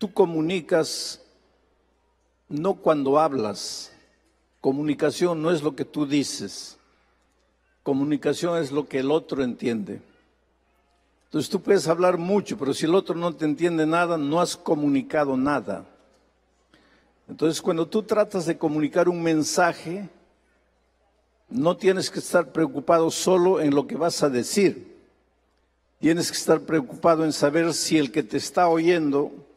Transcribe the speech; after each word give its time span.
Tú 0.00 0.10
comunicas 0.14 1.20
no 2.48 2.76
cuando 2.76 3.18
hablas. 3.18 3.92
Comunicación 4.62 5.42
no 5.42 5.50
es 5.50 5.62
lo 5.62 5.76
que 5.76 5.84
tú 5.84 6.06
dices. 6.06 6.78
Comunicación 7.82 8.56
es 8.56 8.72
lo 8.72 8.88
que 8.88 9.00
el 9.00 9.10
otro 9.10 9.44
entiende. 9.44 10.00
Entonces 11.26 11.50
tú 11.50 11.60
puedes 11.60 11.86
hablar 11.86 12.16
mucho, 12.16 12.56
pero 12.56 12.72
si 12.72 12.86
el 12.86 12.94
otro 12.94 13.14
no 13.14 13.36
te 13.36 13.44
entiende 13.44 13.84
nada, 13.84 14.16
no 14.16 14.40
has 14.40 14.56
comunicado 14.56 15.36
nada. 15.36 15.84
Entonces 17.28 17.60
cuando 17.60 17.86
tú 17.86 18.02
tratas 18.02 18.46
de 18.46 18.56
comunicar 18.56 19.06
un 19.06 19.22
mensaje, 19.22 20.08
no 21.50 21.76
tienes 21.76 22.10
que 22.10 22.20
estar 22.20 22.52
preocupado 22.52 23.10
solo 23.10 23.60
en 23.60 23.74
lo 23.74 23.86
que 23.86 23.96
vas 23.96 24.22
a 24.22 24.30
decir. 24.30 24.96
Tienes 25.98 26.30
que 26.30 26.38
estar 26.38 26.60
preocupado 26.60 27.22
en 27.22 27.34
saber 27.34 27.74
si 27.74 27.98
el 27.98 28.10
que 28.10 28.22
te 28.22 28.38
está 28.38 28.66
oyendo 28.66 29.49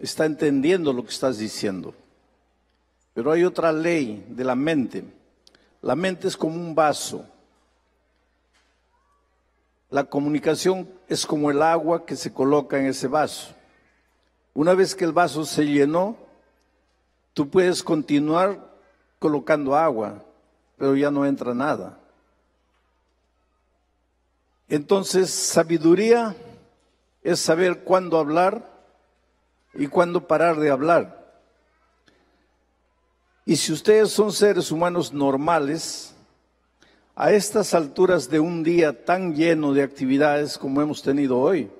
está 0.00 0.24
entendiendo 0.26 0.92
lo 0.92 1.04
que 1.04 1.10
estás 1.10 1.38
diciendo. 1.38 1.94
Pero 3.14 3.30
hay 3.30 3.44
otra 3.44 3.72
ley 3.72 4.24
de 4.28 4.44
la 4.44 4.54
mente. 4.54 5.04
La 5.82 5.94
mente 5.94 6.28
es 6.28 6.36
como 6.36 6.56
un 6.56 6.74
vaso. 6.74 7.24
La 9.90 10.04
comunicación 10.04 10.88
es 11.08 11.24
como 11.24 11.50
el 11.50 11.62
agua 11.62 12.04
que 12.04 12.16
se 12.16 12.32
coloca 12.32 12.78
en 12.78 12.86
ese 12.86 13.06
vaso. 13.06 13.54
Una 14.52 14.74
vez 14.74 14.94
que 14.94 15.04
el 15.04 15.12
vaso 15.12 15.44
se 15.44 15.64
llenó, 15.64 16.16
tú 17.32 17.48
puedes 17.48 17.82
continuar 17.82 18.74
colocando 19.18 19.76
agua, 19.76 20.24
pero 20.76 20.96
ya 20.96 21.10
no 21.10 21.24
entra 21.26 21.54
nada. 21.54 21.98
Entonces, 24.68 25.30
sabiduría 25.30 26.34
es 27.22 27.38
saber 27.38 27.84
cuándo 27.84 28.18
hablar 28.18 28.73
y 29.76 29.86
cuándo 29.86 30.26
parar 30.26 30.56
de 30.56 30.70
hablar. 30.70 31.24
Y 33.46 33.56
si 33.56 33.72
ustedes 33.72 34.10
son 34.10 34.32
seres 34.32 34.70
humanos 34.70 35.12
normales, 35.12 36.14
a 37.16 37.32
estas 37.32 37.74
alturas 37.74 38.28
de 38.28 38.40
un 38.40 38.64
día 38.64 39.04
tan 39.04 39.34
lleno 39.34 39.72
de 39.72 39.82
actividades 39.82 40.58
como 40.58 40.82
hemos 40.82 41.02
tenido 41.02 41.38
hoy, 41.38 41.70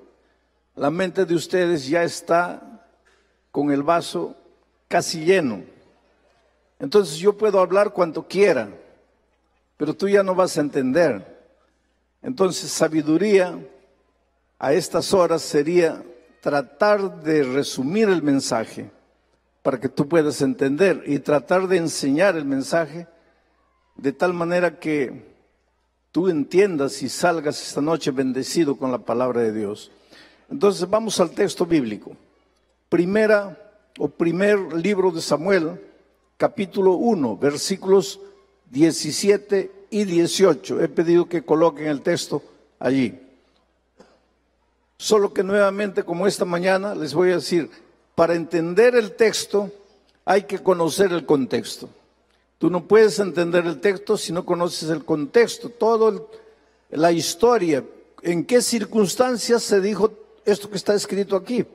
la 0.75 0.89
mente 0.89 1.25
de 1.25 1.35
ustedes 1.35 1.87
ya 1.87 2.03
está 2.03 2.85
con 3.51 3.71
el 3.71 3.83
vaso 3.83 4.35
casi 4.87 5.25
lleno. 5.25 5.63
Entonces 6.79 7.17
yo 7.17 7.37
puedo 7.37 7.59
hablar 7.59 7.91
cuanto 7.91 8.27
quiera, 8.27 8.69
pero 9.77 9.93
tú 9.93 10.07
ya 10.07 10.23
no 10.23 10.35
vas 10.35 10.57
a 10.57 10.61
entender. 10.61 11.35
Entonces 12.21 12.71
sabiduría 12.71 13.57
a 14.59 14.73
estas 14.73 15.13
horas 15.13 15.41
sería 15.41 16.03
tratar 16.45 17.23
de 17.23 17.41
resumir 17.41 18.07
el 18.07 18.21
mensaje 18.21 18.91
para 19.63 19.79
que 19.79 19.89
tú 19.89 20.07
puedas 20.07 20.43
entender 20.43 21.01
y 21.07 21.17
tratar 21.17 21.67
de 21.67 21.77
enseñar 21.77 22.37
el 22.37 22.45
mensaje 22.45 23.07
de 23.95 24.13
tal 24.13 24.35
manera 24.35 24.79
que 24.79 25.25
tú 26.11 26.29
entiendas 26.29 27.01
y 27.01 27.09
salgas 27.09 27.59
esta 27.59 27.81
noche 27.81 28.11
bendecido 28.11 28.75
con 28.75 28.91
la 28.91 28.99
palabra 28.99 29.41
de 29.41 29.53
Dios. 29.53 29.91
Entonces 30.47 30.87
vamos 30.87 31.19
al 31.19 31.31
texto 31.31 31.65
bíblico. 31.65 32.15
Primera 32.89 33.57
o 33.97 34.07
primer 34.07 34.71
libro 34.73 35.09
de 35.09 35.21
Samuel, 35.21 35.81
capítulo 36.37 36.93
1, 36.93 37.37
versículos 37.37 38.19
17 38.69 39.71
y 39.89 40.03
18. 40.03 40.79
He 40.79 40.89
pedido 40.89 41.27
que 41.27 41.41
coloquen 41.41 41.87
el 41.87 42.01
texto 42.01 42.43
allí. 42.77 43.24
Solo 44.97 45.33
que 45.33 45.43
nuevamente, 45.43 46.03
como 46.03 46.27
esta 46.27 46.45
mañana, 46.45 46.95
les 46.95 47.13
voy 47.13 47.31
a 47.31 47.35
decir, 47.35 47.69
para 48.15 48.35
entender 48.35 48.95
el 48.95 49.11
texto 49.11 49.71
hay 50.23 50.43
que 50.43 50.59
conocer 50.59 51.11
el 51.11 51.25
contexto. 51.25 51.89
Tú 52.57 52.69
no 52.69 52.85
puedes 52.85 53.19
entender 53.19 53.65
el 53.65 53.81
texto 53.81 54.17
si 54.17 54.31
no 54.31 54.45
conoces 54.45 54.89
el 54.89 55.03
contexto, 55.03 55.69
toda 55.69 56.21
la 56.89 57.11
historia, 57.11 57.83
en 58.21 58.45
qué 58.45 58.61
circunstancias 58.61 59.61
se 59.61 59.81
dijo 59.81 60.11
esto 60.45 60.69
que 60.69 60.77
está 60.77 60.95
escrito 60.95 61.35
aquí. 61.35 61.65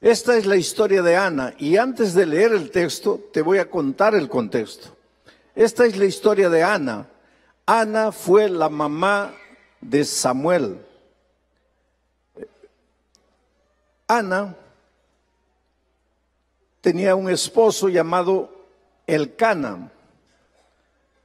Esta 0.00 0.36
es 0.36 0.46
la 0.46 0.56
historia 0.56 1.02
de 1.02 1.16
Ana 1.16 1.54
y 1.58 1.76
antes 1.76 2.14
de 2.14 2.26
leer 2.26 2.52
el 2.52 2.70
texto 2.70 3.20
te 3.32 3.42
voy 3.42 3.58
a 3.58 3.70
contar 3.70 4.14
el 4.14 4.28
contexto. 4.28 4.88
Esta 5.54 5.84
es 5.84 5.96
la 5.96 6.06
historia 6.06 6.48
de 6.48 6.62
Ana. 6.62 7.08
Ana 7.66 8.10
fue 8.10 8.48
la 8.48 8.68
mamá 8.68 9.34
de 9.80 10.04
Samuel. 10.04 10.78
Ana 14.06 14.56
tenía 16.80 17.14
un 17.14 17.30
esposo 17.30 17.88
llamado 17.88 18.50
el 19.06 19.34
Cana. 19.34 19.90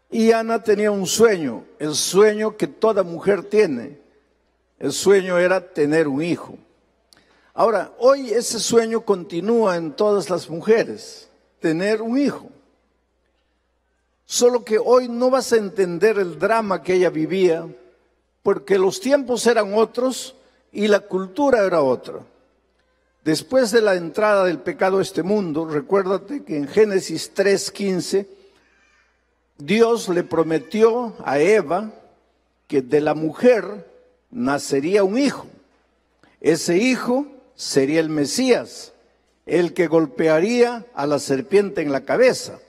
Y 0.10 0.32
Ana 0.32 0.64
tenía 0.64 0.92
un 0.92 1.06
sueño, 1.06 1.66
el 1.80 1.96
sueño 1.96 2.56
que 2.56 2.68
toda 2.68 3.04
mujer 3.04 3.44
tiene. 3.44 4.00
El 4.80 4.94
sueño 4.94 5.38
era 5.38 5.60
tener 5.74 6.08
un 6.08 6.24
hijo. 6.24 6.58
Ahora, 7.54 7.92
hoy 7.98 8.30
ese 8.30 8.60
sueño 8.60 9.02
continúa 9.02 9.78
en 9.78 9.92
todas 9.92 10.30
las 10.30 10.50
mujeres, 10.50 11.28
tener 11.60 12.02
un 12.04 12.18
hijo. 12.18 12.50
Solo 14.26 14.64
que 14.64 14.78
hoy 14.78 15.10
no 15.10 15.32
vas 15.32 15.52
a 15.52 15.58
entender 15.58 16.20
el 16.20 16.38
drama 16.38 16.84
que 16.84 16.94
ella 16.94 17.10
vivía, 17.10 17.68
porque 18.44 18.78
los 18.78 19.00
tiempos 19.00 19.48
eran 19.48 19.74
otros 19.74 20.36
y 20.72 20.88
la 20.88 21.00
cultura 21.00 21.66
era 21.66 21.82
otra. 21.82 22.20
Después 23.28 23.72
de 23.72 23.82
la 23.82 23.96
entrada 23.96 24.46
del 24.46 24.60
pecado 24.60 25.00
a 25.00 25.02
este 25.02 25.22
mundo, 25.22 25.66
recuérdate 25.66 26.46
que 26.46 26.56
en 26.56 26.66
Génesis 26.66 27.34
3:15, 27.34 28.26
Dios 29.58 30.08
le 30.08 30.24
prometió 30.24 31.14
a 31.26 31.38
Eva 31.38 31.92
que 32.68 32.82
de 32.82 33.02
la 33.02 33.16
mujer 33.16 33.86
nacería 34.32 35.04
un 35.04 35.18
hijo. 35.18 35.46
Ese 36.40 36.78
hijo 36.78 37.28
sería 37.54 38.00
el 38.00 38.08
Mesías, 38.08 38.94
el 39.46 39.74
que 39.74 39.88
golpearía 39.88 40.86
a 40.94 41.06
la 41.06 41.20
serpiente 41.20 41.82
en 41.82 41.92
la 41.92 42.06
cabeza. 42.06 42.60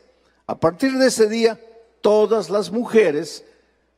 A 0.48 0.58
partir 0.58 0.98
de 0.98 1.06
ese 1.06 1.28
día, 1.28 1.60
todas 2.00 2.50
las 2.50 2.72
mujeres 2.72 3.44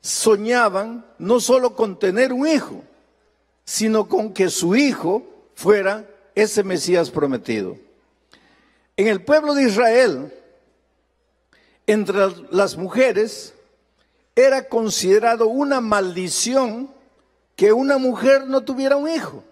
soñaban 0.02 1.06
no 1.18 1.40
solo 1.40 1.74
con 1.74 1.98
tener 1.98 2.34
un 2.34 2.46
hijo, 2.46 2.84
sino 3.64 4.08
con 4.08 4.34
que 4.34 4.50
su 4.50 4.76
hijo 4.76 5.22
fuera 5.54 6.04
ese 6.34 6.62
Mesías 6.62 7.10
prometido. 7.10 7.76
En 8.96 9.08
el 9.08 9.22
pueblo 9.22 9.54
de 9.54 9.64
Israel, 9.64 10.34
entre 11.86 12.18
las 12.50 12.76
mujeres, 12.76 13.54
era 14.34 14.68
considerado 14.68 15.46
una 15.48 15.80
maldición 15.80 16.90
que 17.56 17.72
una 17.72 17.98
mujer 17.98 18.46
no 18.46 18.62
tuviera 18.62 18.96
un 18.96 19.08
hijo. 19.08 19.44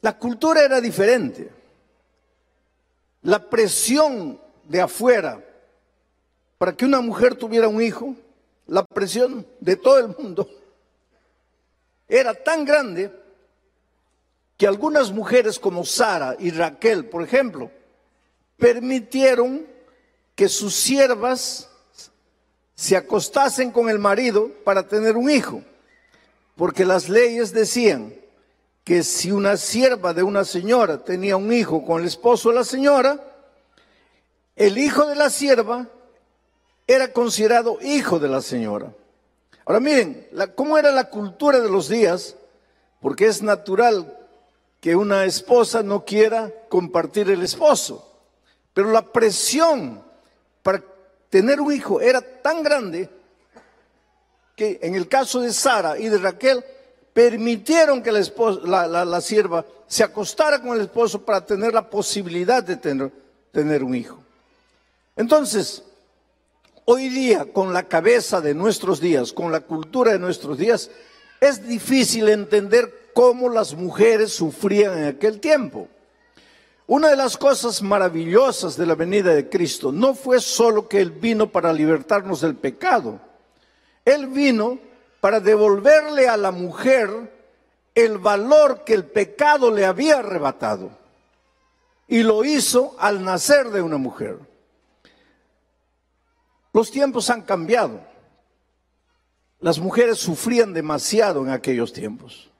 La 0.00 0.18
cultura 0.18 0.64
era 0.64 0.80
diferente. 0.80 1.50
La 3.22 3.50
presión 3.50 4.40
de 4.64 4.80
afuera 4.80 5.42
para 6.58 6.76
que 6.76 6.84
una 6.84 7.00
mujer 7.00 7.34
tuviera 7.34 7.68
un 7.68 7.82
hijo, 7.82 8.14
la 8.66 8.84
presión 8.84 9.46
de 9.60 9.76
todo 9.76 9.98
el 9.98 10.08
mundo, 10.08 10.48
era 12.08 12.34
tan 12.34 12.64
grande 12.64 13.12
que 14.56 14.66
algunas 14.66 15.12
mujeres 15.12 15.58
como 15.58 15.84
Sara 15.84 16.36
y 16.38 16.50
Raquel, 16.50 17.06
por 17.06 17.22
ejemplo, 17.22 17.70
permitieron 18.56 19.66
que 20.34 20.48
sus 20.48 20.74
siervas 20.74 21.68
se 22.74 22.96
acostasen 22.96 23.70
con 23.70 23.88
el 23.88 23.98
marido 23.98 24.50
para 24.64 24.86
tener 24.86 25.16
un 25.16 25.30
hijo, 25.30 25.62
porque 26.56 26.84
las 26.84 27.08
leyes 27.08 27.52
decían 27.52 28.14
que 28.84 29.02
si 29.02 29.32
una 29.32 29.56
sierva 29.56 30.14
de 30.14 30.22
una 30.22 30.44
señora 30.44 31.02
tenía 31.02 31.36
un 31.36 31.52
hijo 31.52 31.84
con 31.84 32.00
el 32.00 32.06
esposo 32.06 32.50
de 32.50 32.54
la 32.54 32.64
señora, 32.64 33.20
el 34.54 34.78
hijo 34.78 35.06
de 35.06 35.16
la 35.16 35.28
sierva 35.28 35.88
era 36.86 37.12
considerado 37.12 37.78
hijo 37.82 38.18
de 38.18 38.28
la 38.28 38.40
señora. 38.40 38.94
Ahora 39.64 39.80
miren, 39.80 40.28
cómo 40.54 40.78
era 40.78 40.92
la 40.92 41.10
cultura 41.10 41.60
de 41.60 41.68
los 41.68 41.88
días, 41.88 42.36
porque 43.00 43.26
es 43.26 43.42
natural 43.42 44.16
que 44.86 44.94
una 44.94 45.24
esposa 45.24 45.82
no 45.82 46.04
quiera 46.04 46.48
compartir 46.68 47.28
el 47.28 47.42
esposo. 47.42 48.08
Pero 48.72 48.92
la 48.92 49.02
presión 49.02 50.00
para 50.62 50.80
tener 51.28 51.60
un 51.60 51.72
hijo 51.72 52.00
era 52.00 52.20
tan 52.20 52.62
grande 52.62 53.10
que 54.54 54.78
en 54.80 54.94
el 54.94 55.08
caso 55.08 55.40
de 55.40 55.52
Sara 55.52 55.98
y 55.98 56.08
de 56.08 56.18
Raquel 56.18 56.64
permitieron 57.12 58.00
que 58.00 58.12
la, 58.12 58.86
la, 58.86 59.20
sierva 59.20 59.66
se 59.88 60.04
acostara 60.04 60.62
con 60.62 60.76
el 60.76 60.82
esposo 60.82 61.20
para 61.20 61.44
tener 61.44 61.74
la 61.74 61.90
posibilidad 61.90 62.62
de 62.62 62.76
tener, 62.76 63.10
tener 63.50 63.82
un 63.82 63.92
hijo. 63.92 64.22
Entonces, 65.16 65.82
hoy 66.84 67.08
día, 67.08 67.52
con 67.52 67.72
la 67.72 67.88
cabeza 67.88 68.40
de 68.40 68.54
nuestros 68.54 69.00
días, 69.00 69.32
con 69.32 69.50
la 69.50 69.62
cultura 69.62 70.12
de 70.12 70.20
nuestros 70.20 70.56
días, 70.56 70.92
es 71.40 71.66
difícil 71.66 72.28
entender 72.28 73.05
cómo 73.16 73.48
las 73.48 73.74
mujeres 73.74 74.34
sufrían 74.34 74.98
en 74.98 75.04
aquel 75.06 75.40
tiempo. 75.40 75.88
Una 76.86 77.08
de 77.08 77.16
las 77.16 77.38
cosas 77.38 77.80
maravillosas 77.80 78.76
de 78.76 78.84
la 78.84 78.94
venida 78.94 79.34
de 79.34 79.48
Cristo 79.48 79.90
no 79.90 80.14
fue 80.14 80.38
solo 80.38 80.86
que 80.86 81.00
Él 81.00 81.12
vino 81.12 81.50
para 81.50 81.72
libertarnos 81.72 82.42
del 82.42 82.56
pecado, 82.56 83.18
Él 84.04 84.26
vino 84.26 84.78
para 85.22 85.40
devolverle 85.40 86.28
a 86.28 86.36
la 86.36 86.50
mujer 86.50 87.32
el 87.94 88.18
valor 88.18 88.84
que 88.84 88.92
el 88.92 89.06
pecado 89.06 89.70
le 89.70 89.86
había 89.86 90.18
arrebatado. 90.18 90.90
Y 92.06 92.22
lo 92.22 92.44
hizo 92.44 92.96
al 92.98 93.24
nacer 93.24 93.70
de 93.70 93.80
una 93.80 93.96
mujer. 93.96 94.38
Los 96.74 96.90
tiempos 96.90 97.30
han 97.30 97.40
cambiado. 97.40 97.98
Las 99.58 99.78
mujeres 99.78 100.18
sufrían 100.18 100.74
demasiado 100.74 101.42
en 101.42 101.48
aquellos 101.48 101.94
tiempos. 101.94 102.50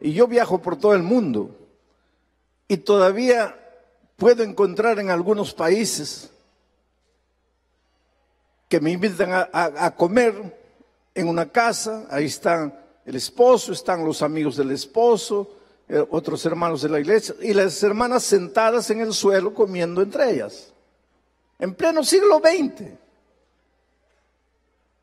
Y 0.00 0.12
yo 0.12 0.26
viajo 0.26 0.60
por 0.60 0.76
todo 0.78 0.94
el 0.94 1.02
mundo 1.02 1.56
y 2.68 2.78
todavía 2.78 3.56
puedo 4.16 4.42
encontrar 4.42 4.98
en 4.98 5.10
algunos 5.10 5.54
países 5.54 6.30
que 8.68 8.80
me 8.80 8.90
invitan 8.90 9.48
a, 9.52 9.94
comer 9.94 10.58
en 11.14 11.28
una 11.28 11.50
casa, 11.50 12.06
ahí 12.10 12.24
están 12.26 12.76
el 13.04 13.14
esposo, 13.14 13.72
están 13.72 14.04
los 14.04 14.22
amigos 14.22 14.56
del 14.56 14.72
esposo, 14.72 15.48
eh, 15.88 16.04
otros 16.10 16.44
hermanos 16.44 16.82
de 16.82 16.88
la 16.88 16.98
iglesia, 16.98 17.36
y 17.40 17.54
las 17.54 17.80
hermanas 17.84 18.24
sentadas 18.24 18.90
en 18.90 19.00
el 19.00 19.14
suelo 19.14 19.54
comiendo 19.54 20.02
entre 20.02 20.32
ellas. 20.32 20.72
En 21.60 21.74
pleno 21.74 22.02
siglo 22.02 22.40
XX. 22.40 22.90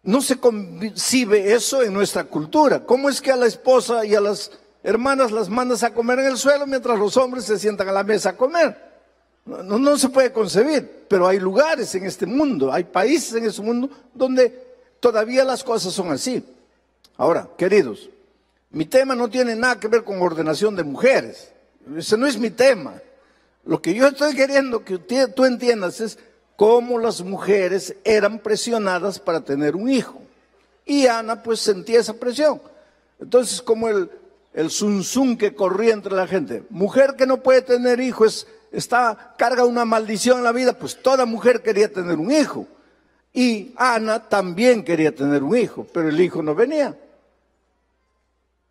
No 0.03 0.21
se 0.21 0.37
concibe 0.37 1.53
eso 1.53 1.81
en 1.81 1.93
nuestra 1.93 2.25
cultura. 2.25 2.85
¿Cómo 2.85 3.07
es 3.07 3.21
que 3.21 3.31
a 3.31 3.37
la 3.37 3.45
esposa 3.45 4.05
y 4.05 4.13
a 4.13 4.19
las 4.19 4.51
hermanas 4.83 5.31
las 5.31 5.49
mandas 5.49 5.81
a 5.83 5.93
comer 5.93 6.19
en 6.19 6.25
el 6.25 6.37
suelo 6.37 6.67
mientras 6.67 6.99
los 6.99 7.15
hombres 7.17 7.45
se 7.45 7.57
sientan 7.57 7.89
a 7.89 7.93
la 7.93 8.03
mesa 8.03 8.31
a 8.31 8.37
comer. 8.37 8.93
No, 9.45 9.97
se 9.97 10.09
puede 10.09 10.31
concebir, 10.31 11.05
pero 11.07 11.27
hay 11.27 11.39
lugares 11.39 11.93
en 11.95 12.05
este 12.05 12.25
mundo, 12.25 12.71
hay 12.71 12.85
países 12.85 13.33
en 13.35 13.45
este 13.45 13.61
mundo 13.61 13.89
donde 14.13 14.67
todavía 14.99 15.43
las 15.43 15.63
cosas 15.63 15.93
son 15.93 16.11
así. 16.11 16.43
Ahora, 17.17 17.49
queridos, 17.57 18.09
mi 18.71 18.85
tema 18.85 19.15
no 19.15 19.29
tiene 19.29 19.55
nada 19.55 19.79
que 19.79 19.89
ver 19.89 20.03
con 20.03 20.21
ordenación 20.21 20.75
de 20.75 20.83
mujeres. 20.83 21.51
Ese 21.97 22.17
no 22.17 22.25
es 22.25 22.37
mi 22.37 22.51
tema. 22.51 23.01
Lo 23.65 23.81
que 23.81 23.93
yo 23.93 24.07
estoy 24.07 24.33
queriendo 24.33 24.83
que 24.83 24.97
tú 24.97 25.45
entiendas 25.45 25.99
es 25.99 26.17
cómo 26.55 26.97
las 26.97 27.21
mujeres 27.21 27.95
eran 28.05 28.39
presionadas 28.39 29.19
para 29.19 29.41
tener 29.41 29.75
un 29.75 29.89
hijo. 29.89 30.21
Y 30.85 31.07
Ana 31.07 31.43
pues 31.43 31.59
sentía 31.59 31.99
esa 31.99 32.13
presión. 32.13 32.61
Entonces, 33.19 33.61
como 33.61 33.89
el, 33.89 34.09
el 34.53 34.69
zunzun 34.69 35.37
que 35.37 35.55
corría 35.55 35.93
entre 35.93 36.13
la 36.13 36.27
gente. 36.27 36.63
Mujer 36.69 37.15
que 37.17 37.25
no 37.25 37.37
puede 37.41 37.61
tener 37.61 37.99
hijos, 37.99 38.47
está, 38.71 39.35
carga 39.37 39.65
una 39.65 39.85
maldición 39.85 40.37
en 40.39 40.43
la 40.43 40.51
vida, 40.51 40.77
pues 40.77 41.01
toda 41.01 41.25
mujer 41.25 41.61
quería 41.61 41.91
tener 41.91 42.17
un 42.17 42.31
hijo. 42.31 42.67
Y 43.33 43.73
Ana 43.77 44.29
también 44.29 44.83
quería 44.83 45.13
tener 45.13 45.41
un 45.41 45.57
hijo, 45.57 45.87
pero 45.91 46.09
el 46.09 46.21
hijo 46.21 46.43
no 46.43 46.53
venía. 46.53 46.95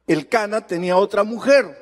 El 0.06 0.29
Cana 0.29 0.67
tenía 0.67 0.96
otra 0.96 1.25
mujer. 1.25 1.81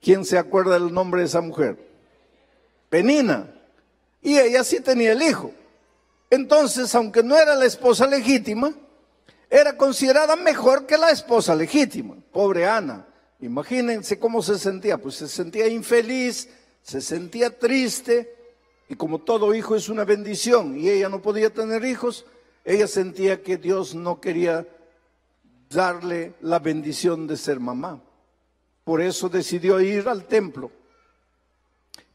¿Quién 0.00 0.24
se 0.24 0.36
acuerda 0.36 0.74
del 0.74 0.92
nombre 0.92 1.20
de 1.20 1.26
esa 1.26 1.40
mujer? 1.40 1.78
Penina. 2.90 3.48
Y 4.20 4.38
ella 4.38 4.64
sí 4.64 4.80
tenía 4.80 5.12
el 5.12 5.22
hijo. 5.22 5.52
Entonces, 6.28 6.94
aunque 6.94 7.22
no 7.22 7.36
era 7.36 7.54
la 7.54 7.66
esposa 7.66 8.06
legítima, 8.06 8.74
era 9.52 9.76
considerada 9.76 10.34
mejor 10.34 10.86
que 10.86 10.96
la 10.96 11.10
esposa 11.10 11.54
legítima. 11.54 12.16
Pobre 12.32 12.66
Ana. 12.66 13.06
Imagínense 13.38 14.18
cómo 14.18 14.40
se 14.40 14.58
sentía. 14.58 14.96
Pues 14.96 15.16
se 15.16 15.28
sentía 15.28 15.68
infeliz, 15.68 16.48
se 16.82 17.02
sentía 17.02 17.58
triste. 17.58 18.34
Y 18.88 18.96
como 18.96 19.18
todo 19.18 19.54
hijo 19.54 19.76
es 19.76 19.90
una 19.90 20.04
bendición 20.04 20.80
y 20.80 20.88
ella 20.88 21.10
no 21.10 21.20
podía 21.20 21.52
tener 21.52 21.84
hijos, 21.84 22.24
ella 22.64 22.86
sentía 22.86 23.42
que 23.42 23.58
Dios 23.58 23.94
no 23.94 24.22
quería 24.22 24.66
darle 25.68 26.32
la 26.40 26.58
bendición 26.58 27.26
de 27.26 27.36
ser 27.36 27.60
mamá. 27.60 28.02
Por 28.84 29.02
eso 29.02 29.28
decidió 29.28 29.78
ir 29.82 30.08
al 30.08 30.24
templo. 30.24 30.70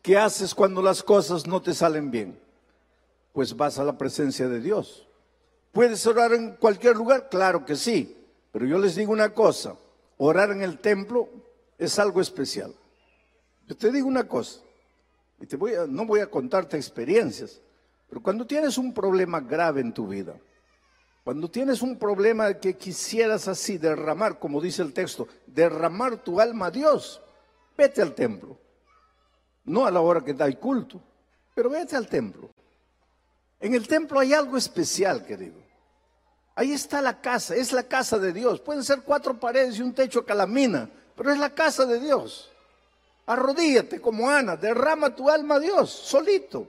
¿Qué 0.01 0.17
haces 0.17 0.55
cuando 0.55 0.81
las 0.81 1.03
cosas 1.03 1.45
no 1.45 1.61
te 1.61 1.75
salen 1.75 2.09
bien? 2.09 2.39
Pues 3.31 3.55
vas 3.55 3.77
a 3.77 3.83
la 3.83 3.95
presencia 3.95 4.47
de 4.47 4.59
Dios. 4.59 5.06
¿Puedes 5.71 6.05
orar 6.07 6.33
en 6.33 6.55
cualquier 6.55 6.95
lugar? 6.95 7.29
Claro 7.29 7.65
que 7.65 7.75
sí. 7.75 8.17
Pero 8.51 8.65
yo 8.65 8.79
les 8.79 8.95
digo 8.95 9.11
una 9.11 9.33
cosa, 9.33 9.75
orar 10.17 10.51
en 10.51 10.63
el 10.63 10.79
templo 10.79 11.29
es 11.77 11.99
algo 11.99 12.21
especial. 12.21 12.73
Yo 13.67 13.75
te 13.75 13.91
digo 13.91 14.07
una 14.07 14.27
cosa, 14.27 14.61
y 15.39 15.45
no 15.89 16.05
voy 16.05 16.21
a 16.21 16.31
contarte 16.31 16.77
experiencias, 16.77 17.61
pero 18.09 18.21
cuando 18.23 18.47
tienes 18.47 18.77
un 18.77 18.93
problema 18.93 19.41
grave 19.41 19.81
en 19.81 19.93
tu 19.93 20.07
vida, 20.07 20.35
cuando 21.23 21.51
tienes 21.51 21.81
un 21.81 21.99
problema 21.99 22.53
que 22.53 22.77
quisieras 22.77 23.47
así 23.49 23.77
derramar, 23.77 24.39
como 24.39 24.61
dice 24.61 24.81
el 24.81 24.93
texto, 24.93 25.27
derramar 25.45 26.23
tu 26.23 26.39
alma 26.39 26.67
a 26.67 26.71
Dios, 26.71 27.21
vete 27.77 28.01
al 28.01 28.15
templo. 28.15 28.57
No 29.65 29.85
a 29.85 29.91
la 29.91 29.99
hora 29.99 30.23
que 30.23 30.33
da 30.33 30.45
el 30.45 30.57
culto, 30.57 31.01
pero 31.53 31.69
vete 31.69 31.97
al 31.97 32.07
templo. 32.07 32.49
En 33.59 33.73
el 33.73 33.87
templo 33.87 34.19
hay 34.19 34.33
algo 34.33 34.57
especial, 34.57 35.25
querido. 35.25 35.55
Ahí 36.55 36.73
está 36.73 37.01
la 37.01 37.21
casa, 37.21 37.55
es 37.55 37.71
la 37.71 37.83
casa 37.83 38.17
de 38.17 38.33
Dios. 38.33 38.59
Pueden 38.59 38.83
ser 38.83 39.01
cuatro 39.01 39.39
paredes 39.39 39.77
y 39.77 39.81
un 39.81 39.93
techo 39.93 40.25
calamina, 40.25 40.89
pero 41.15 41.31
es 41.31 41.37
la 41.37 41.51
casa 41.51 41.85
de 41.85 41.99
Dios. 41.99 42.51
Arrodíllate 43.27 43.99
como 43.99 44.29
Ana, 44.29 44.55
derrama 44.55 45.15
tu 45.15 45.29
alma 45.29 45.55
a 45.55 45.59
Dios, 45.59 45.91
solito. 45.91 46.67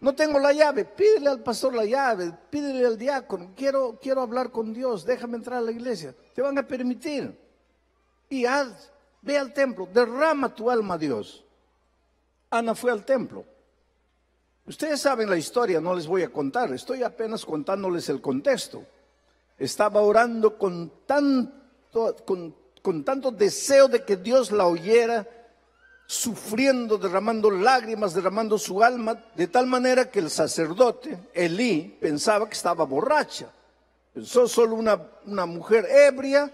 No 0.00 0.14
tengo 0.14 0.38
la 0.38 0.52
llave, 0.52 0.84
pídele 0.84 1.30
al 1.30 1.42
pastor 1.42 1.74
la 1.74 1.86
llave, 1.86 2.30
pídele 2.50 2.84
al 2.84 2.98
diácono, 2.98 3.52
quiero, 3.56 3.98
quiero 4.02 4.20
hablar 4.20 4.50
con 4.50 4.74
Dios, 4.74 5.06
déjame 5.06 5.36
entrar 5.36 5.60
a 5.60 5.62
la 5.62 5.70
iglesia. 5.70 6.14
Te 6.34 6.42
van 6.42 6.58
a 6.58 6.66
permitir. 6.66 7.38
Y 8.28 8.44
haz, 8.44 8.90
ve 9.22 9.38
al 9.38 9.54
templo, 9.54 9.88
derrama 9.90 10.54
tu 10.54 10.70
alma 10.70 10.94
a 10.94 10.98
Dios. 10.98 11.44
Ana 12.50 12.74
fue 12.74 12.90
al 12.90 13.04
templo. 13.04 13.46
Ustedes 14.66 15.00
saben 15.00 15.28
la 15.28 15.36
historia, 15.36 15.80
no 15.80 15.94
les 15.94 16.06
voy 16.06 16.22
a 16.22 16.32
contar, 16.32 16.72
estoy 16.72 17.02
apenas 17.02 17.44
contándoles 17.44 18.08
el 18.08 18.20
contexto. 18.22 18.84
Estaba 19.58 20.00
orando 20.00 20.56
con 20.56 20.90
tanto, 21.06 22.16
con, 22.24 23.04
tanto 23.04 23.30
deseo 23.30 23.88
de 23.88 24.04
que 24.04 24.16
Dios 24.16 24.50
la 24.50 24.66
oyera, 24.66 25.28
sufriendo, 26.06 26.96
derramando 26.96 27.50
lágrimas, 27.50 28.14
derramando 28.14 28.58
su 28.58 28.82
alma, 28.82 29.22
de 29.34 29.46
tal 29.48 29.66
manera 29.66 30.10
que 30.10 30.18
el 30.20 30.30
sacerdote, 30.30 31.18
Elí, 31.34 31.96
pensaba 32.00 32.48
que 32.48 32.54
estaba 32.54 32.84
borracha. 32.84 33.48
Pensó 34.14 34.48
solo 34.48 34.76
una, 34.76 34.98
una 35.26 35.44
mujer 35.44 35.86
ebria 35.90 36.52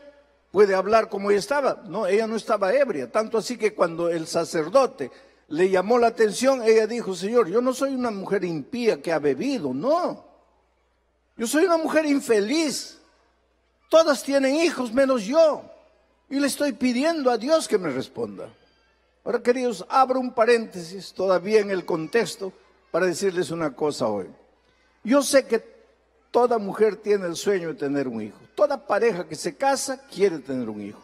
puede 0.50 0.74
hablar 0.74 1.08
como 1.08 1.30
ella 1.30 1.38
estaba. 1.38 1.82
No, 1.86 2.06
ella 2.06 2.26
no 2.26 2.36
estaba 2.36 2.72
ebria, 2.74 3.10
tanto 3.10 3.38
así 3.38 3.56
que 3.56 3.74
cuando 3.74 4.08
el 4.08 4.26
sacerdote 4.26 5.10
le 5.50 5.68
llamó 5.68 5.98
la 5.98 6.06
atención, 6.06 6.62
ella 6.62 6.86
dijo, 6.86 7.14
Señor, 7.14 7.48
yo 7.48 7.60
no 7.60 7.74
soy 7.74 7.92
una 7.92 8.12
mujer 8.12 8.44
impía 8.44 9.02
que 9.02 9.12
ha 9.12 9.18
bebido, 9.18 9.74
no. 9.74 10.24
Yo 11.36 11.46
soy 11.46 11.64
una 11.64 11.76
mujer 11.76 12.06
infeliz. 12.06 12.98
Todas 13.88 14.22
tienen 14.22 14.54
hijos 14.54 14.92
menos 14.92 15.24
yo. 15.24 15.62
Y 16.28 16.38
le 16.38 16.46
estoy 16.46 16.72
pidiendo 16.72 17.32
a 17.32 17.36
Dios 17.36 17.66
que 17.66 17.78
me 17.78 17.90
responda. 17.90 18.48
Ahora, 19.24 19.42
queridos, 19.42 19.84
abro 19.88 20.20
un 20.20 20.32
paréntesis 20.32 21.12
todavía 21.12 21.58
en 21.58 21.72
el 21.72 21.84
contexto 21.84 22.52
para 22.92 23.06
decirles 23.06 23.50
una 23.50 23.74
cosa 23.74 24.06
hoy. 24.06 24.28
Yo 25.02 25.20
sé 25.20 25.46
que 25.46 25.64
toda 26.30 26.58
mujer 26.58 26.94
tiene 26.94 27.26
el 27.26 27.34
sueño 27.34 27.68
de 27.68 27.74
tener 27.74 28.06
un 28.06 28.22
hijo. 28.22 28.38
Toda 28.54 28.86
pareja 28.86 29.26
que 29.26 29.34
se 29.34 29.56
casa 29.56 30.00
quiere 30.06 30.38
tener 30.38 30.70
un 30.70 30.80
hijo. 30.80 31.02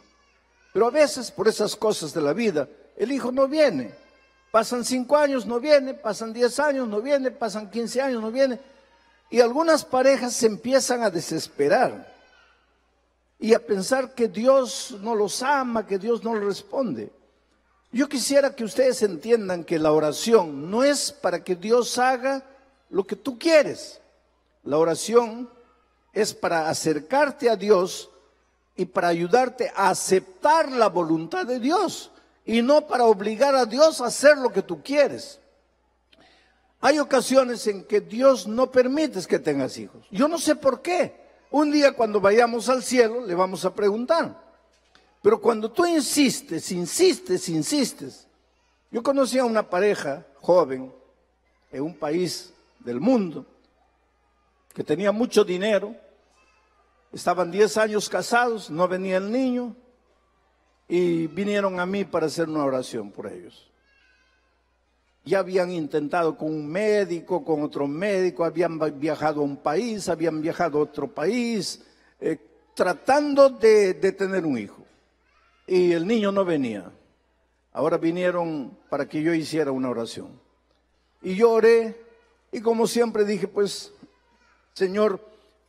Pero 0.72 0.86
a 0.86 0.90
veces, 0.90 1.32
por 1.32 1.48
esas 1.48 1.74
cosas 1.74 2.14
de 2.14 2.20
la 2.20 2.32
vida, 2.32 2.68
el 2.96 3.10
hijo 3.10 3.32
no 3.32 3.48
viene. 3.48 4.05
Pasan 4.56 4.86
cinco 4.86 5.18
años, 5.18 5.44
no 5.44 5.60
viene, 5.60 5.92
pasan 5.92 6.32
diez 6.32 6.58
años, 6.58 6.88
no 6.88 7.02
viene, 7.02 7.30
pasan 7.30 7.70
quince 7.70 8.00
años, 8.00 8.22
no 8.22 8.32
viene. 8.32 8.58
Y 9.28 9.42
algunas 9.42 9.84
parejas 9.84 10.32
se 10.32 10.46
empiezan 10.46 11.02
a 11.02 11.10
desesperar 11.10 12.10
y 13.38 13.52
a 13.52 13.58
pensar 13.58 14.14
que 14.14 14.28
Dios 14.28 14.96
no 15.02 15.14
los 15.14 15.42
ama, 15.42 15.86
que 15.86 15.98
Dios 15.98 16.24
no 16.24 16.34
los 16.34 16.44
responde. 16.44 17.12
Yo 17.92 18.08
quisiera 18.08 18.56
que 18.56 18.64
ustedes 18.64 19.02
entiendan 19.02 19.62
que 19.62 19.78
la 19.78 19.92
oración 19.92 20.70
no 20.70 20.82
es 20.82 21.12
para 21.12 21.44
que 21.44 21.54
Dios 21.54 21.98
haga 21.98 22.42
lo 22.88 23.06
que 23.06 23.16
tú 23.16 23.38
quieres. 23.38 24.00
La 24.64 24.78
oración 24.78 25.50
es 26.14 26.32
para 26.32 26.70
acercarte 26.70 27.50
a 27.50 27.56
Dios 27.56 28.08
y 28.74 28.86
para 28.86 29.08
ayudarte 29.08 29.70
a 29.76 29.90
aceptar 29.90 30.72
la 30.72 30.88
voluntad 30.88 31.44
de 31.44 31.60
Dios 31.60 32.10
y 32.46 32.62
no 32.62 32.86
para 32.86 33.04
obligar 33.04 33.56
a 33.56 33.66
Dios 33.66 34.00
a 34.00 34.06
hacer 34.06 34.38
lo 34.38 34.50
que 34.50 34.62
tú 34.62 34.80
quieres. 34.82 35.40
Hay 36.80 37.00
ocasiones 37.00 37.66
en 37.66 37.84
que 37.84 38.00
Dios 38.00 38.46
no 38.46 38.70
permite 38.70 39.20
que 39.26 39.40
tengas 39.40 39.76
hijos. 39.76 40.06
Yo 40.12 40.28
no 40.28 40.38
sé 40.38 40.54
por 40.54 40.80
qué. 40.80 41.26
Un 41.50 41.72
día 41.72 41.92
cuando 41.92 42.20
vayamos 42.20 42.68
al 42.68 42.82
cielo 42.82 43.26
le 43.26 43.34
vamos 43.34 43.64
a 43.64 43.74
preguntar. 43.74 44.40
Pero 45.22 45.40
cuando 45.40 45.72
tú 45.72 45.84
insistes, 45.86 46.70
insistes, 46.70 47.48
insistes. 47.48 48.28
Yo 48.92 49.02
conocí 49.02 49.38
a 49.38 49.44
una 49.44 49.68
pareja 49.68 50.24
joven 50.40 50.94
en 51.72 51.82
un 51.82 51.94
país 51.98 52.52
del 52.78 53.00
mundo 53.00 53.44
que 54.72 54.84
tenía 54.84 55.10
mucho 55.10 55.42
dinero, 55.42 55.96
estaban 57.12 57.50
10 57.50 57.76
años 57.78 58.08
casados, 58.08 58.70
no 58.70 58.86
venía 58.86 59.16
el 59.16 59.32
niño 59.32 59.74
y 60.88 61.26
vinieron 61.26 61.80
a 61.80 61.86
mí 61.86 62.04
para 62.04 62.26
hacer 62.26 62.48
una 62.48 62.64
oración 62.64 63.10
por 63.10 63.26
ellos. 63.26 63.70
Ya 65.24 65.40
habían 65.40 65.72
intentado 65.72 66.36
con 66.36 66.48
un 66.48 66.68
médico, 66.68 67.44
con 67.44 67.62
otro 67.62 67.88
médico, 67.88 68.44
habían 68.44 68.78
viajado 69.00 69.40
a 69.40 69.44
un 69.44 69.56
país, 69.56 70.08
habían 70.08 70.40
viajado 70.40 70.78
a 70.78 70.82
otro 70.82 71.08
país, 71.08 71.82
eh, 72.20 72.38
tratando 72.74 73.50
de, 73.50 73.94
tener 73.94 74.46
un 74.46 74.56
hijo. 74.56 74.84
Y 75.66 75.92
el 75.92 76.06
niño 76.06 76.30
no 76.30 76.44
venía. 76.44 76.92
Ahora 77.72 77.98
vinieron 77.98 78.78
para 78.88 79.08
que 79.08 79.20
yo 79.20 79.34
hiciera 79.34 79.72
una 79.72 79.90
oración. 79.90 80.40
Y 81.22 81.34
yo 81.34 81.50
oré 81.50 82.00
y 82.52 82.60
como 82.60 82.86
siempre 82.86 83.24
dije, 83.24 83.48
pues, 83.48 83.92
Señor, 84.74 85.20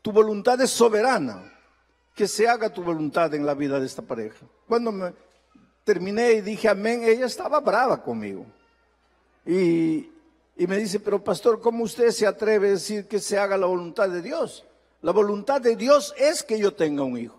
tu 0.04 0.12
voluntad 0.12 0.62
es 0.62 0.70
soberana, 0.70 1.52
que 2.14 2.28
se 2.28 2.48
haga 2.48 2.70
tu 2.70 2.84
voluntad 2.84 3.34
en 3.34 3.46
la 3.46 3.56
vida 3.56 3.80
de 3.80 3.88
esta 3.88 4.04
pareja. 4.04 4.46
Cuando 4.68 4.92
me 4.92 5.14
terminé 5.84 6.34
y 6.34 6.42
dije 6.42 6.68
amén, 6.68 7.04
ella 7.04 7.26
estaba 7.26 7.60
brava 7.60 8.04
conmigo. 8.04 8.46
Y, 9.46 10.10
me 10.58 10.78
dice, 10.78 11.00
pero 11.00 11.24
pastor, 11.24 11.62
¿cómo 11.62 11.84
usted 11.84 12.10
se 12.12 12.28
atreve 12.28 12.68
a 12.68 12.72
decir 12.72 13.08
que 13.08 13.20
se 13.20 13.38
haga 13.38 13.56
la 13.58 13.68
voluntad 13.68 14.10
de 14.10 14.22
Dios? 14.22 14.66
La 15.02 15.12
voluntad 15.12 15.62
de 15.62 15.76
Dios 15.76 16.14
es 16.18 16.44
que 16.44 16.60
yo 16.60 16.74
tenga 16.74 17.04
un 17.04 17.18
hijo. 17.18 17.38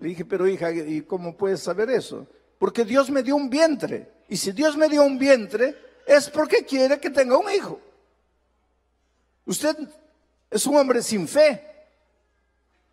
Le 0.00 0.08
dije, 0.08 0.24
pero 0.24 0.46
hija, 0.46 0.70
¿y 0.72 1.02
cómo 1.02 1.36
puedes 1.36 1.60
saber 1.60 1.88
eso? 1.88 2.26
Porque 2.58 2.84
Dios 2.84 3.10
me 3.10 3.22
dio 3.22 3.36
un 3.36 3.48
vientre. 3.48 4.10
Y 4.28 4.36
si 4.36 4.52
Dios 4.52 4.76
me 4.76 4.88
dio 4.88 5.02
un 5.04 5.18
vientre, 5.18 5.76
es 6.06 6.28
porque 6.28 6.64
quiere 6.64 7.00
que 7.00 7.08
tenga 7.08 7.38
un 7.38 7.50
hijo. 7.50 7.80
Usted 9.46 9.76
es 10.50 10.66
un 10.66 10.76
hombre 10.76 11.02
sin 11.02 11.26
fe. 11.26 11.73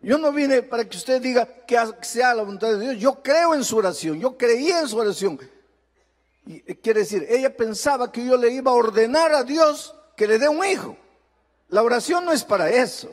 Yo 0.02 0.18
no 0.18 0.32
vine 0.32 0.62
para 0.62 0.84
que 0.84 0.96
usted 0.96 1.22
diga 1.22 1.46
que 1.46 1.78
sea 2.02 2.34
la 2.34 2.42
voluntad 2.42 2.68
de 2.68 2.80
Dios. 2.80 2.98
Yo 2.98 3.22
creo 3.22 3.54
en 3.54 3.62
su 3.62 3.76
oración. 3.76 4.18
Yo 4.18 4.36
creía 4.36 4.80
en 4.80 4.88
su 4.88 4.98
oración. 4.98 5.38
Eh, 6.48 6.76
quiere 6.82 7.00
decir, 7.00 7.24
ella 7.28 7.56
pensaba 7.56 8.10
que 8.10 8.24
yo 8.24 8.36
le 8.36 8.50
iba 8.50 8.72
a 8.72 8.74
ordenar 8.74 9.32
a 9.32 9.44
Dios 9.44 9.94
que 10.16 10.26
le 10.26 10.40
dé 10.40 10.48
un 10.48 10.64
hijo. 10.64 10.96
La 11.68 11.84
oración 11.84 12.24
no 12.24 12.32
es 12.32 12.42
para 12.42 12.68
eso. 12.68 13.08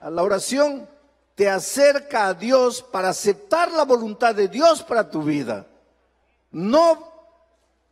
La 0.00 0.22
oración 0.22 0.88
te 1.34 1.50
acerca 1.50 2.28
a 2.28 2.34
Dios 2.34 2.80
para 2.80 3.08
aceptar 3.08 3.72
la 3.72 3.84
voluntad 3.84 4.36
de 4.36 4.46
Dios 4.46 4.84
para 4.84 5.10
tu 5.10 5.24
vida. 5.24 5.66
No 6.52 7.12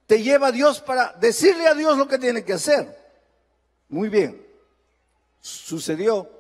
te 0.07 0.23
lleva 0.23 0.49
a 0.49 0.53
Dios 0.53 0.81
para 0.81 1.13
decirle 1.21 1.67
a 1.67 1.75
Dios 1.75 1.99
lo 1.99 2.07
que 2.07 2.19
tiene 2.19 2.45
que 2.45 2.53
hacer. 2.53 2.97
Muy 3.89 4.09
bien. 4.09 4.47
Sucedió. 5.41 6.36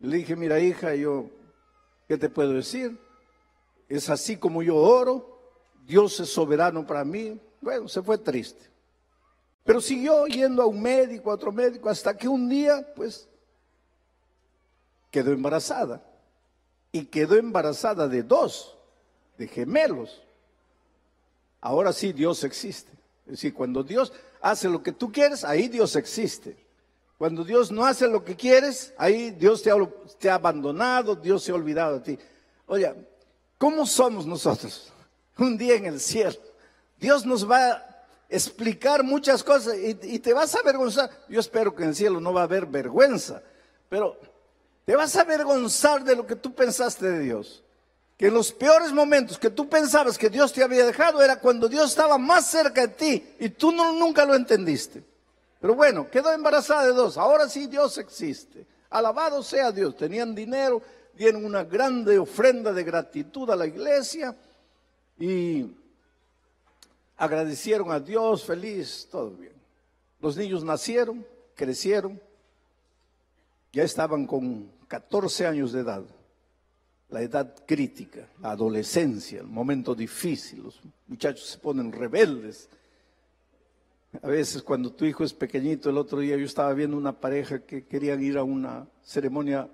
Le 0.00 0.18
dije, 0.18 0.36
mira 0.36 0.60
hija, 0.60 0.94
yo, 0.94 1.30
¿qué 2.08 2.18
te 2.18 2.28
puedo 2.28 2.52
decir? 2.52 2.98
Es 3.88 4.10
así 4.10 4.36
como 4.36 4.62
yo 4.62 4.76
oro. 4.76 5.30
Dios 5.86 6.18
es 6.20 6.30
soberano 6.30 6.86
para 6.86 7.04
mí. 7.04 7.40
Bueno, 7.60 7.88
se 7.88 8.02
fue 8.02 8.18
triste. 8.18 8.70
Pero 9.64 9.80
siguió 9.80 10.26
yendo 10.26 10.62
a 10.62 10.66
un 10.66 10.80
médico, 10.80 11.30
a 11.30 11.34
otro 11.34 11.50
médico, 11.52 11.88
hasta 11.88 12.16
que 12.16 12.28
un 12.28 12.48
día, 12.48 12.86
pues, 12.94 13.28
quedó 15.10 15.32
embarazada. 15.32 16.02
Y 16.92 17.06
quedó 17.06 17.36
embarazada 17.36 18.06
de 18.08 18.22
dos, 18.22 18.76
de 19.38 19.48
gemelos. 19.48 20.22
Ahora 21.60 21.92
sí, 21.92 22.12
Dios 22.12 22.44
existe. 22.44 22.92
Es 23.24 23.32
decir, 23.32 23.54
cuando 23.54 23.82
Dios 23.82 24.12
hace 24.42 24.68
lo 24.68 24.82
que 24.82 24.92
tú 24.92 25.10
quieres, 25.10 25.44
ahí 25.44 25.68
Dios 25.68 25.96
existe. 25.96 26.63
Cuando 27.18 27.44
Dios 27.44 27.70
no 27.70 27.86
hace 27.86 28.08
lo 28.08 28.24
que 28.24 28.36
quieres, 28.36 28.92
ahí 28.98 29.30
Dios 29.30 29.62
te 29.62 30.30
ha, 30.30 30.34
abandonado, 30.34 31.14
Dios 31.14 31.44
se 31.44 31.52
ha 31.52 31.54
olvidado 31.54 32.00
de 32.00 32.16
ti. 32.16 32.22
Oye, 32.66 32.92
¿cómo 33.58 33.86
somos 33.86 34.26
nosotros? 34.26 34.92
Un 35.38 35.56
día 35.56 35.74
en 35.74 35.86
el 35.86 36.00
cielo. 36.00 36.36
Dios 36.98 37.24
nos 37.24 37.48
va 37.48 37.70
a 37.70 38.04
explicar 38.28 39.02
muchas 39.02 39.42
cosas 39.44 39.76
y, 39.76 39.98
y 40.02 40.18
te 40.18 40.32
vas 40.32 40.54
a 40.54 40.60
avergonzar. 40.60 41.10
Yo 41.28 41.40
espero 41.40 41.74
que 41.74 41.84
en 41.84 41.90
el 41.90 41.94
cielo 41.94 42.20
no 42.20 42.32
va 42.32 42.42
a 42.42 42.44
haber 42.44 42.66
vergüenza, 42.66 43.42
pero 43.88 44.18
te 44.84 44.96
vas 44.96 45.14
a 45.16 45.20
avergonzar 45.20 46.02
de 46.04 46.16
lo 46.16 46.26
que 46.26 46.36
tú 46.36 46.54
pensaste 46.54 47.06
de 47.06 47.20
Dios 47.20 47.64
que 48.16 48.28
en 48.28 48.34
los 48.34 48.52
peores 48.52 48.92
momentos 48.92 49.38
que 49.38 49.50
tú 49.50 49.68
pensabas 49.68 50.16
que 50.16 50.30
Dios 50.30 50.52
te 50.52 50.62
había 50.62 50.86
dejado 50.86 51.22
era 51.22 51.40
cuando 51.40 51.68
Dios 51.68 51.90
estaba 51.90 52.16
más 52.16 52.46
cerca 52.46 52.82
de 52.82 52.88
ti 52.88 53.34
y 53.40 53.48
tú 53.48 53.72
no, 53.72 53.92
nunca 53.92 54.24
lo 54.24 54.34
entendiste. 54.34 55.02
Pero 55.64 55.76
bueno, 55.76 56.10
quedó 56.10 56.30
embarazada 56.30 56.84
de 56.84 56.92
dos. 56.92 57.16
Ahora 57.16 57.48
sí 57.48 57.66
Dios 57.66 57.96
existe. 57.96 58.66
Alabado 58.90 59.42
sea 59.42 59.72
Dios. 59.72 59.96
Tenían 59.96 60.34
dinero, 60.34 60.82
dieron 61.14 61.42
una 61.42 61.64
grande 61.64 62.18
ofrenda 62.18 62.70
de 62.70 62.84
gratitud 62.84 63.48
a 63.48 63.56
la 63.56 63.66
iglesia 63.66 64.36
y 65.18 65.74
agradecieron 67.16 67.90
a 67.92 67.98
Dios, 67.98 68.44
feliz, 68.44 69.08
todo 69.10 69.30
bien. 69.30 69.54
Los 70.20 70.36
niños 70.36 70.62
nacieron, 70.64 71.26
crecieron, 71.54 72.20
ya 73.72 73.84
estaban 73.84 74.26
con 74.26 74.70
14 74.86 75.46
años 75.46 75.72
de 75.72 75.80
edad 75.80 76.02
la 77.08 77.22
edad 77.22 77.54
crítica, 77.66 78.28
la 78.42 78.50
adolescencia, 78.50 79.40
el 79.40 79.46
momento 79.46 79.94
difícil, 79.94 80.64
los 80.64 80.78
muchachos 81.06 81.46
se 81.46 81.58
ponen 81.58 81.90
rebeldes. 81.90 82.68
A 84.22 84.28
veces 84.28 84.62
cuando 84.62 84.92
tu 84.92 85.04
hijo 85.04 85.24
es 85.24 85.34
pequeñito, 85.34 85.90
el 85.90 85.98
otro 85.98 86.20
día 86.20 86.36
yo 86.36 86.44
estaba 86.44 86.72
viendo 86.72 86.96
una 86.96 87.12
pareja 87.12 87.60
que 87.60 87.86
querían 87.86 88.22
ir 88.22 88.38
a 88.38 88.44
una 88.44 88.86
ceremonia 89.02 89.68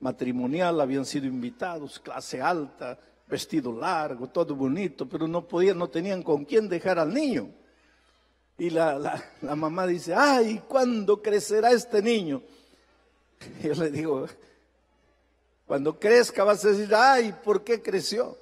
matrimonial, 0.00 0.80
habían 0.80 1.06
sido 1.06 1.26
invitados, 1.26 1.98
clase 1.98 2.42
alta, 2.42 2.98
vestido 3.26 3.72
largo, 3.72 4.28
todo 4.28 4.54
bonito, 4.54 5.08
pero 5.08 5.26
no 5.26 5.48
podían, 5.48 5.78
no 5.78 5.88
tenían 5.88 6.22
con 6.22 6.44
quién 6.44 6.68
dejar 6.68 6.98
al 6.98 7.12
niño. 7.12 7.48
Y 8.58 8.70
la, 8.70 9.22
mamá 9.42 9.86
dice, 9.86 10.14
ay, 10.14 10.62
¿cuándo 10.68 11.22
crecerá 11.22 11.72
este 11.72 12.02
niño? 12.02 12.42
Yo 13.62 13.74
le 13.74 13.90
digo, 13.90 14.26
cuando 15.66 15.98
crezca 15.98 16.44
vas 16.44 16.64
a 16.64 16.68
decir, 16.68 16.94
ay, 16.94 17.34
¿por 17.44 17.64
qué 17.64 17.82
creció? 17.82 18.36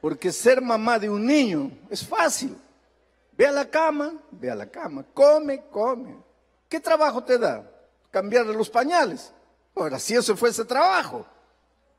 Porque 0.00 0.32
ser 0.32 0.60
mamá 0.60 0.98
de 0.98 1.08
un 1.08 1.24
niño 1.24 1.70
es 1.88 2.06
fácil. 2.06 2.56
Ve 3.36 3.46
a 3.46 3.52
la 3.52 3.68
cama, 3.68 4.14
ve 4.30 4.50
a 4.50 4.54
la 4.54 4.66
cama, 4.66 5.04
come, 5.12 5.64
come. 5.70 6.16
¿Qué 6.68 6.80
trabajo 6.80 7.22
te 7.22 7.38
da? 7.38 7.70
Cambiarle 8.10 8.54
los 8.54 8.70
pañales. 8.70 9.32
Ahora, 9.74 9.98
si 9.98 10.14
eso 10.14 10.36
fuese 10.36 10.64
trabajo, 10.64 11.26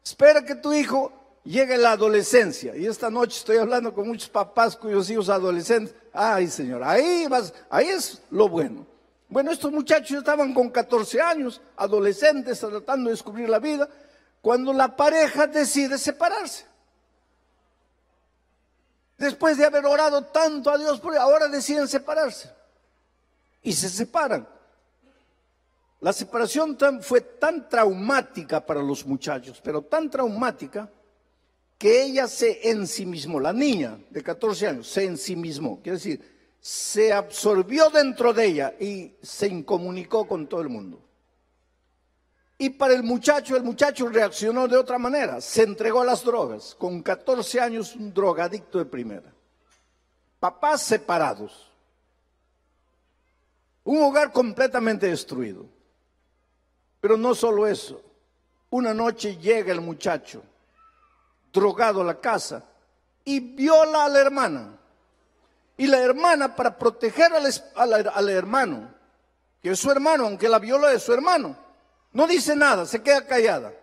espera 0.04 0.44
que 0.44 0.56
tu 0.56 0.74
hijo 0.74 1.12
llegue 1.44 1.76
a 1.76 1.78
la 1.78 1.92
adolescencia. 1.92 2.76
Y 2.76 2.88
esta 2.88 3.10
noche 3.10 3.38
estoy 3.38 3.58
hablando 3.58 3.94
con 3.94 4.08
muchos 4.08 4.30
papás 4.30 4.76
cuyos 4.76 5.10
hijos 5.10 5.30
adolescentes. 5.30 5.96
Ay, 6.12 6.48
señor, 6.48 6.84
ahí 6.84 7.28
vas, 7.28 7.54
ahí 7.70 7.88
es 7.88 8.22
lo 8.32 8.50
bueno. 8.50 8.86
Bueno, 9.30 9.52
estos 9.52 9.72
muchachos 9.72 10.18
estaban 10.18 10.54
con 10.54 10.70
14 10.70 11.22
años, 11.22 11.62
adolescentes, 11.76 12.60
tratando 12.60 13.10
de 13.10 13.14
descubrir 13.14 13.50
la 13.50 13.60
vida 13.60 13.88
cuando 14.42 14.74
la 14.74 14.96
pareja 14.96 15.48
decide 15.48 15.98
separarse. 15.98 16.66
Después 19.18 19.58
de 19.58 19.66
haber 19.66 19.86
orado 19.86 20.26
tanto 20.26 20.70
a 20.70 20.78
Dios, 20.78 21.02
ahora 21.20 21.48
deciden 21.48 21.88
separarse. 21.88 22.52
Y 23.64 23.74
se 23.74 23.90
separan. 23.90 24.48
La 26.00 26.14
separación 26.14 26.78
fue 27.02 27.22
tan 27.22 27.68
traumática 27.68 28.64
para 28.64 28.84
los 28.84 29.06
muchachos, 29.06 29.60
pero 29.64 29.82
tan 29.82 30.10
traumática 30.12 30.92
que 31.78 32.04
ella 32.04 32.28
se 32.28 32.70
ensimismó, 32.70 33.40
la 33.40 33.54
niña 33.54 34.00
de 34.10 34.24
14 34.24 34.68
años, 34.68 34.88
se 34.88 35.06
ensimismó, 35.06 35.82
quiere 35.82 35.98
decir, 35.98 36.56
se 36.60 37.14
absorbió 37.14 37.90
dentro 37.90 38.34
de 38.34 38.46
ella 38.46 38.74
y 38.80 39.16
se 39.22 39.48
incomunicó 39.48 40.28
con 40.28 40.48
todo 40.48 40.62
el 40.62 40.70
mundo. 40.70 41.07
Y 42.58 42.72
para 42.72 42.96
el 42.96 43.04
muchacho, 43.04 43.56
el 43.56 43.64
muchacho 43.64 44.10
reaccionó 44.10 44.68
de 44.68 44.78
otra 44.78 44.98
manera. 44.98 45.40
Se 45.42 45.64
entregó 45.64 46.02
a 46.02 46.06
las 46.06 46.24
drogas. 46.24 46.76
Con 46.78 47.04
14 47.04 47.60
años, 47.62 47.96
un 47.96 48.14
drogadicto 48.14 48.80
de 48.80 48.86
primera. 48.86 49.32
Papás 50.40 50.82
separados. 50.82 51.72
Un 53.84 54.02
hogar 54.02 54.32
completamente 54.32 55.08
destruido. 55.08 55.66
Pero 57.00 57.16
no 57.16 57.36
solo 57.36 57.68
eso. 57.68 58.02
Una 58.70 58.94
noche 58.94 59.38
llega 59.38 59.72
el 59.72 59.80
muchacho, 59.80 60.44
drogado 61.54 62.02
a 62.02 62.04
la 62.04 62.20
casa, 62.20 62.66
y 63.24 63.40
viola 63.40 64.06
a 64.06 64.10
la 64.10 64.20
hermana. 64.20 64.78
Y 65.78 65.88
la 65.88 66.00
hermana, 66.00 66.54
para 66.56 66.78
proteger 66.78 67.32
al, 67.34 68.10
al 68.14 68.30
hermano, 68.30 68.90
que 69.62 69.70
es 69.70 69.80
su 69.80 69.90
hermano, 69.90 70.26
aunque 70.26 70.50
la 70.50 70.60
viola 70.60 70.92
es 70.92 71.04
su 71.04 71.14
hermano, 71.14 71.56
no 72.12 72.28
dice 72.28 72.56
nada, 72.56 72.86
se 72.86 73.02
queda 73.02 73.26
callada. 73.26 73.74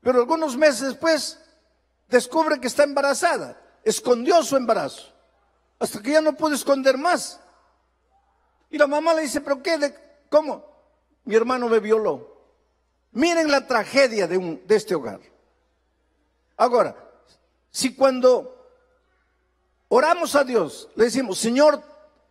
Pero 0.00 0.20
algunos 0.20 0.56
meses 0.56 0.88
después 0.88 1.40
descubre 2.08 2.60
que 2.60 2.66
está 2.66 2.84
embarazada. 2.84 3.60
Escondió 3.82 4.42
su 4.42 4.56
embarazo. 4.56 5.12
Hasta 5.78 6.00
que 6.00 6.12
ya 6.12 6.20
no 6.20 6.34
pudo 6.34 6.54
esconder 6.54 6.96
más. 6.98 7.40
Y 8.70 8.78
la 8.78 8.86
mamá 8.86 9.14
le 9.14 9.22
dice, 9.22 9.40
pero 9.40 9.62
qué, 9.62 9.78
de, 9.78 9.94
¿cómo? 10.28 10.64
Mi 11.24 11.34
hermano 11.34 11.68
me 11.68 11.80
violó. 11.80 12.34
Miren 13.12 13.50
la 13.50 13.66
tragedia 13.66 14.26
de, 14.26 14.36
un, 14.36 14.66
de 14.66 14.76
este 14.76 14.94
hogar. 14.94 15.20
Ahora, 16.56 16.96
si 17.70 17.94
cuando 17.94 18.68
oramos 19.88 20.34
a 20.34 20.44
Dios, 20.44 20.88
le 20.96 21.04
decimos, 21.04 21.38
Señor, 21.38 21.82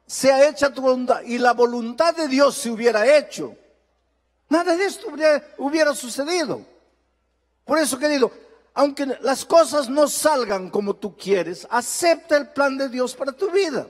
sea 0.05 0.48
hecha 0.48 0.74
tu 0.74 0.82
voluntad, 0.82 1.22
y 1.22 1.38
la 1.38 1.53
voluntad 1.53 2.15
de 2.15 2.27
Dios 2.27 2.55
se 2.55 2.70
hubiera 2.70 3.17
hecho, 3.17 3.55
nada 4.53 4.77
de 4.77 4.86
esto 4.86 5.07
hubiera, 5.57 5.95
sucedido. 5.95 6.62
Por 7.65 7.79
eso, 7.79 7.98
querido, 7.98 8.31
aunque 8.75 9.05
las 9.22 9.43
cosas 9.45 9.89
no 9.89 10.07
salgan 10.07 10.69
como 10.69 10.95
tú 10.95 11.17
quieres, 11.17 11.67
acepta 11.72 12.38
el 12.38 12.50
plan 12.50 12.77
de 12.77 12.88
Dios 12.88 13.15
para 13.15 13.31
tu 13.31 13.50
vida. 13.50 13.88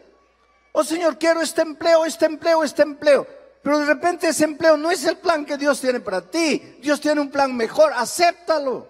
Oh 0.72 0.84
Señor, 0.84 1.20
quiero 1.20 1.41
este 1.41 1.62
empleo, 1.62 2.05
este 2.05 2.25
empleo, 2.25 2.63
este 2.63 2.82
empleo. 2.82 3.27
Pero 3.62 3.79
de 3.79 3.86
repente 3.86 4.29
ese 4.29 4.46
empleo 4.46 4.77
no 4.77 4.89
es 4.89 5.03
el 5.05 5.17
plan 5.17 5.46
que 5.46 5.58
Dios 5.58 5.82
tiene 5.82 6.00
para 6.00 6.22
ti. 6.22 6.77
Dios 6.82 7.00
tiene 7.00 7.20
un 7.20 7.29
plan 7.29 7.55
mejor, 7.55 7.91
acéptalo. 7.93 8.88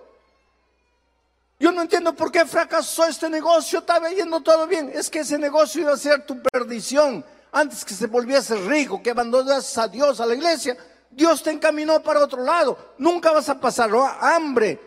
Yo 1.59 1.71
no 1.71 1.81
entiendo 1.81 2.13
por 2.13 2.31
qué 2.31 2.45
fracasó 2.45 3.05
este 3.05 3.29
negocio, 3.29 3.79
estaba 3.79 4.09
yendo 4.11 4.41
todo 4.41 4.67
bien. 4.67 4.91
Es 4.93 5.09
que 5.09 5.19
ese 5.19 5.37
negocio 5.37 5.81
iba 5.81 5.93
a 5.93 5.97
ser 5.97 6.25
tu 6.25 6.41
perdición. 6.41 7.25
Antes 7.51 7.85
que 7.85 7.93
se 7.93 8.07
volviese 8.07 8.55
rico, 8.55 9.01
que 9.01 9.11
abandonas 9.11 9.77
a 9.77 9.87
Dios, 9.87 10.19
a 10.19 10.25
la 10.25 10.33
iglesia, 10.33 10.75
Dios 11.15 11.43
te 11.43 11.51
encaminó 11.51 12.01
para 12.01 12.23
otro 12.23 12.43
lado. 12.43 12.95
Nunca 12.97 13.31
vas 13.31 13.49
a 13.49 13.59
pasar 13.59 13.91
hambre, 14.19 14.79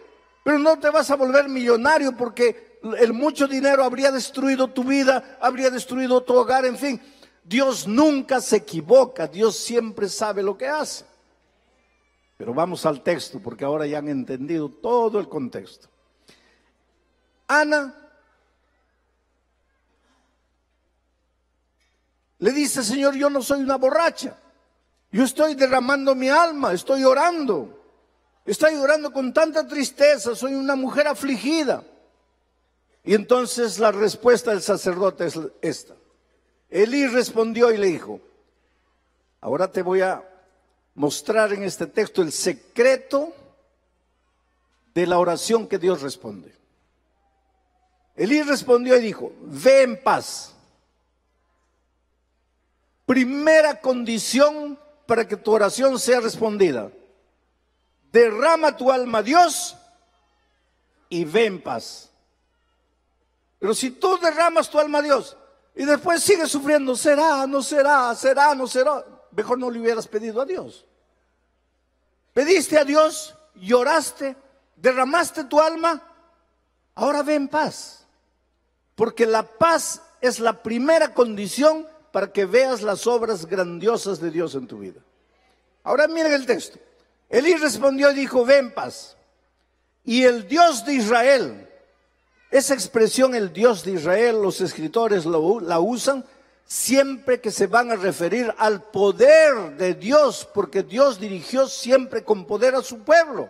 pero 0.44 0.58
no 0.58 0.78
te 0.78 0.90
vas 0.90 1.10
a 1.10 1.16
volver 1.16 1.48
millonario 1.48 2.16
porque 2.16 2.78
el 2.98 3.12
mucho 3.12 3.46
dinero 3.46 3.84
habría 3.84 4.12
destruido 4.12 4.68
tu 4.68 4.84
vida, 4.84 5.38
habría 5.40 5.70
destruido 5.70 6.22
tu 6.22 6.34
hogar, 6.34 6.64
en 6.64 6.76
fin. 6.76 7.00
Dios 7.42 7.86
nunca 7.86 8.40
se 8.40 8.56
equivoca, 8.56 9.28
Dios 9.28 9.56
siempre 9.56 10.08
sabe 10.08 10.42
lo 10.42 10.56
que 10.56 10.66
hace. 10.66 11.04
Pero 12.36 12.52
vamos 12.52 12.84
al 12.84 13.02
texto 13.02 13.40
porque 13.40 13.64
ahora 13.64 13.86
ya 13.86 13.98
han 13.98 14.08
entendido 14.08 14.68
todo 14.68 15.18
el 15.18 15.28
contexto. 15.28 15.88
Ana 17.48 17.94
le 22.38 22.50
dice, 22.50 22.82
Señor, 22.82 23.14
yo 23.14 23.30
no 23.30 23.40
soy 23.42 23.60
una 23.60 23.76
borracha. 23.76 24.36
Yo 25.16 25.24
estoy 25.24 25.54
derramando 25.54 26.14
mi 26.14 26.28
alma, 26.28 26.74
estoy 26.74 27.02
orando. 27.02 27.82
Estoy 28.44 28.74
orando 28.74 29.10
con 29.14 29.32
tanta 29.32 29.66
tristeza, 29.66 30.34
soy 30.36 30.52
una 30.52 30.76
mujer 30.76 31.08
afligida. 31.08 31.82
Y 33.02 33.14
entonces 33.14 33.78
la 33.78 33.92
respuesta 33.92 34.50
del 34.50 34.60
sacerdote 34.60 35.24
es 35.24 35.40
esta. 35.62 35.94
Elí 36.68 37.06
respondió 37.06 37.72
y 37.72 37.78
le 37.78 37.86
dijo, 37.86 38.20
ahora 39.40 39.72
te 39.72 39.80
voy 39.80 40.02
a 40.02 40.22
mostrar 40.94 41.50
en 41.54 41.62
este 41.62 41.86
texto 41.86 42.20
el 42.20 42.30
secreto 42.30 43.32
de 44.92 45.06
la 45.06 45.18
oración 45.18 45.66
que 45.66 45.78
Dios 45.78 46.02
responde. 46.02 46.54
Elí 48.16 48.42
respondió 48.42 48.98
y 48.98 49.00
dijo, 49.00 49.32
ve 49.40 49.80
en 49.80 50.02
paz. 50.02 50.52
Primera 53.06 53.80
condición 53.80 54.78
para 55.06 55.26
que 55.26 55.36
tu 55.36 55.52
oración 55.52 55.98
sea 55.98 56.20
respondida. 56.20 56.90
Derrama 58.10 58.76
tu 58.76 58.90
alma 58.90 59.18
a 59.18 59.22
Dios 59.22 59.76
y 61.08 61.24
ve 61.24 61.46
en 61.46 61.62
paz. 61.62 62.10
Pero 63.58 63.74
si 63.74 63.90
tú 63.90 64.18
derramas 64.18 64.68
tu 64.68 64.78
alma 64.78 64.98
a 64.98 65.02
Dios 65.02 65.36
y 65.74 65.84
después 65.84 66.22
sigues 66.22 66.50
sufriendo, 66.50 66.96
será, 66.96 67.46
no 67.46 67.62
será, 67.62 68.14
será, 68.14 68.54
no 68.54 68.66
será, 68.66 69.04
mejor 69.32 69.58
no 69.58 69.70
le 69.70 69.80
hubieras 69.80 70.06
pedido 70.06 70.40
a 70.40 70.44
Dios. 70.44 70.86
Pediste 72.32 72.78
a 72.78 72.84
Dios, 72.84 73.34
lloraste, 73.54 74.36
derramaste 74.76 75.44
tu 75.44 75.60
alma, 75.60 76.02
ahora 76.94 77.22
ve 77.22 77.34
en 77.34 77.48
paz. 77.48 78.06
Porque 78.94 79.26
la 79.26 79.42
paz 79.42 80.02
es 80.20 80.40
la 80.40 80.62
primera 80.62 81.14
condición 81.14 81.86
para 82.12 82.32
que 82.32 82.46
veas 82.46 82.82
las 82.82 83.06
obras 83.06 83.46
grandiosas 83.46 84.20
de 84.20 84.30
Dios 84.30 84.54
en 84.54 84.66
tu 84.66 84.78
vida. 84.78 85.00
Ahora 85.86 86.08
miren 86.08 86.32
el 86.32 86.46
texto. 86.46 86.80
Elí 87.30 87.54
respondió 87.54 88.10
y 88.10 88.14
dijo, 88.16 88.44
ven 88.44 88.72
paz. 88.72 89.16
Y 90.04 90.24
el 90.24 90.48
Dios 90.48 90.84
de 90.84 90.94
Israel, 90.94 91.68
esa 92.50 92.74
expresión, 92.74 93.36
el 93.36 93.52
Dios 93.52 93.84
de 93.84 93.92
Israel, 93.92 94.42
los 94.42 94.60
escritores 94.60 95.24
la 95.26 95.78
usan 95.78 96.24
siempre 96.64 97.40
que 97.40 97.52
se 97.52 97.68
van 97.68 97.92
a 97.92 97.96
referir 97.96 98.52
al 98.58 98.82
poder 98.82 99.76
de 99.76 99.94
Dios, 99.94 100.48
porque 100.52 100.82
Dios 100.82 101.20
dirigió 101.20 101.68
siempre 101.68 102.24
con 102.24 102.46
poder 102.46 102.74
a 102.74 102.82
su 102.82 103.04
pueblo. 103.04 103.48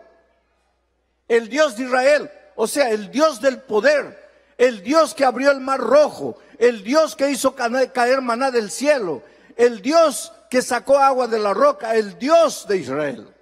El 1.29 1.49
Dios 1.49 1.75
de 1.79 1.85
Israel, 1.85 2.31
o 2.55 2.67
sea, 2.67 2.91
el 2.91 3.11
Dios 3.11 3.41
del 3.41 3.63
poder, 3.63 4.31
el 4.59 4.83
Dios 4.83 5.15
que 5.15 5.25
abrió 5.25 5.51
el 5.51 5.61
mar 5.61 5.81
rojo, 5.81 6.37
el 6.59 6.85
Dios 6.85 7.17
que 7.17 7.31
hizo 7.31 7.55
caer 7.55 8.21
maná 8.21 8.51
del 8.51 8.71
cielo, 8.71 9.23
el 9.57 9.83
Dios 9.83 10.33
que 10.51 10.63
sacó 10.63 10.99
agua 10.99 11.27
de 11.27 11.39
la 11.39 11.53
roca, 11.53 11.95
el 11.95 12.19
Dios 12.19 12.67
de 12.69 12.79
Israel. 12.79 13.35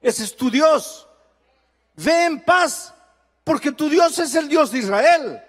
Ese 0.00 0.24
es 0.24 0.36
tu 0.36 0.50
Dios. 0.50 1.06
Ve 1.96 2.24
en 2.24 2.40
paz 2.40 2.92
porque 3.44 3.72
tu 3.72 3.88
Dios 3.88 4.18
es 4.18 4.34
el 4.34 4.48
Dios 4.48 4.72
de 4.72 4.78
Israel. 4.78 5.42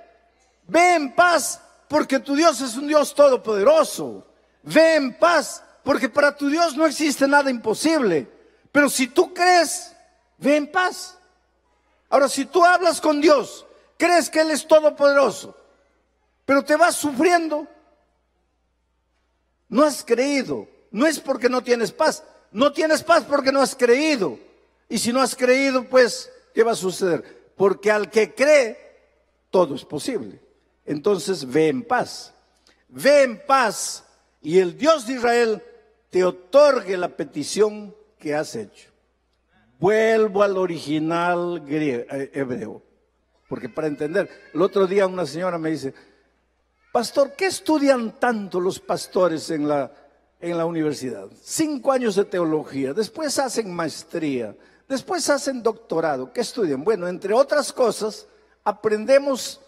Ve 0.68 0.96
en 0.96 1.16
paz 1.16 1.60
porque 1.88 2.20
tu 2.20 2.36
Dios 2.36 2.62
es 2.62 2.76
un 2.76 2.88
Dios 2.88 3.16
todopoderoso. 3.16 4.28
Ve 4.64 4.96
en 4.96 5.18
paz 5.18 5.64
porque 5.84 6.10
para 6.10 6.36
tu 6.36 6.48
Dios 6.50 6.76
no 6.76 6.86
existe 6.86 7.28
nada 7.28 7.50
imposible. 7.50 8.30
Pero 8.72 8.90
si 8.90 9.08
tú 9.08 9.34
crees, 9.34 9.96
ve 10.38 10.58
en 10.58 10.72
paz. 10.72 11.18
Ahora, 12.10 12.30
si 12.30 12.46
tú 12.46 12.64
hablas 12.64 13.02
con 13.02 13.22
Dios 13.22 13.66
crees 13.98 14.30
que 14.30 14.42
Él 14.42 14.52
es 14.52 14.68
todopoderoso, 14.68 15.56
pero 16.46 16.64
te 16.64 16.76
vas 16.76 16.96
sufriendo. 16.96 17.68
No 19.70 19.84
has 19.84 20.04
creído. 20.04 20.68
No 20.92 21.08
es 21.08 21.20
porque 21.20 21.50
no 21.50 21.64
tienes 21.64 21.92
paz. 21.92 22.24
No 22.52 22.72
tienes 22.72 23.04
paz 23.04 23.26
porque 23.28 23.52
no 23.52 23.62
has 23.62 23.76
creído. 23.76 24.40
Y 24.88 24.98
si 24.98 25.12
no 25.12 25.22
has 25.22 25.36
creído, 25.36 25.84
pues, 25.86 26.32
¿qué 26.54 26.64
va 26.64 26.72
a 26.72 26.76
suceder? 26.76 27.52
Porque 27.56 27.92
al 27.92 28.10
que 28.10 28.34
cree, 28.34 28.78
todo 29.50 29.76
es 29.76 29.84
posible. 29.84 30.40
Entonces, 30.86 31.46
ve 31.50 31.70
en 31.70 31.84
paz. 31.84 32.34
Ve 32.90 33.24
en 33.24 33.46
paz 33.46 34.06
y 34.42 34.60
el 34.60 34.78
Dios 34.78 35.08
de 35.08 35.14
Israel 35.14 35.64
te 36.12 36.24
otorgue 36.24 36.98
la 36.98 37.10
petición 37.10 37.96
que 38.20 38.36
has 38.36 38.56
hecho. 38.56 38.92
Vuelvo 39.80 40.44
al 40.44 40.58
original 40.58 41.64
eh, 41.68 42.32
hebreo. 42.34 42.82
Porque 43.50 43.70
para 43.70 43.88
entender, 43.88 44.30
el 44.54 44.62
otro 44.62 44.88
día 44.88 45.08
una 45.08 45.26
señora 45.26 45.58
me 45.58 45.72
dice, 45.72 45.94
pastor, 46.96 47.34
¿qué 47.34 47.48
estudian 47.48 48.22
tanto 48.22 48.62
los 48.62 48.80
pastores 48.80 49.50
en 49.50 49.68
la, 49.68 49.92
en 50.40 50.58
la 50.58 50.66
universidad? 50.66 51.28
Cinco 51.44 51.92
años 51.92 52.16
de 52.16 52.24
teología, 52.24 52.94
después 52.94 53.38
hacen 53.38 53.76
maestría, 53.76 54.56
después 54.88 55.30
hacen 55.30 55.62
doctorado. 55.62 56.32
¿Qué 56.32 56.40
estudian? 56.40 56.86
Bueno, 56.86 57.10
entre 57.10 57.34
otras 57.34 57.74
cosas, 57.74 58.28
aprendemos, 58.64 59.60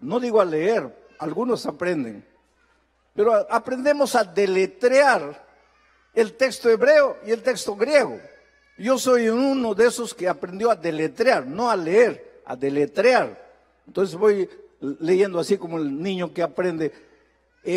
no 0.00 0.18
digo 0.18 0.40
a 0.40 0.44
leer, 0.44 0.92
algunos 1.20 1.66
aprenden, 1.66 2.26
pero 3.14 3.32
aprendemos 3.48 4.16
a 4.16 4.24
deletrear 4.24 5.40
el 6.12 6.32
texto 6.32 6.68
hebreo 6.68 7.16
y 7.24 7.30
el 7.30 7.44
texto 7.44 7.76
griego. 7.76 8.18
Yo 8.76 8.98
soy 8.98 9.28
uno 9.28 9.72
de 9.72 9.86
esos 9.86 10.12
que 10.14 10.28
aprendió 10.28 10.68
a 10.68 10.74
deletrear, 10.74 11.46
no 11.46 11.70
a 11.70 11.76
leer 11.76 12.42
a 12.44 12.56
deletrear. 12.56 13.40
Entonces 13.86 14.16
voy 14.16 14.48
leyendo 15.00 15.38
así 15.38 15.56
como 15.56 15.78
el 15.78 16.02
niño 16.02 16.32
que 16.32 16.42
aprende 16.42 16.92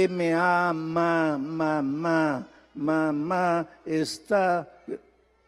ma, 0.10 0.74
ma, 0.74 1.38
ma, 1.38 2.48
ma, 2.74 3.12
ma, 3.12 3.68
está. 3.86 4.68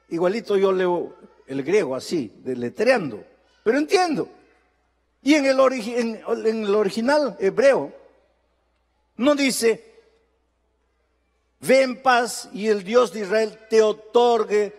Igualito 0.10 0.56
yo 0.56 0.72
leo 0.72 1.16
el 1.48 1.64
griego 1.64 1.96
así, 1.96 2.32
deletreando, 2.44 3.24
pero 3.64 3.78
entiendo. 3.78 4.30
Y 5.24 5.34
en 5.34 5.46
el, 5.46 5.60
en, 5.60 6.22
en 6.46 6.64
el 6.64 6.76
original 6.76 7.36
hebreo 7.40 7.92
no 9.18 9.36
dice, 9.36 9.84
ve 11.60 11.82
en 11.82 12.02
paz 12.02 12.50
y 12.54 12.68
el 12.68 12.84
Dios 12.84 13.12
de 13.12 13.22
Israel 13.22 13.60
te 13.70 13.82
otorgue. 13.82 14.74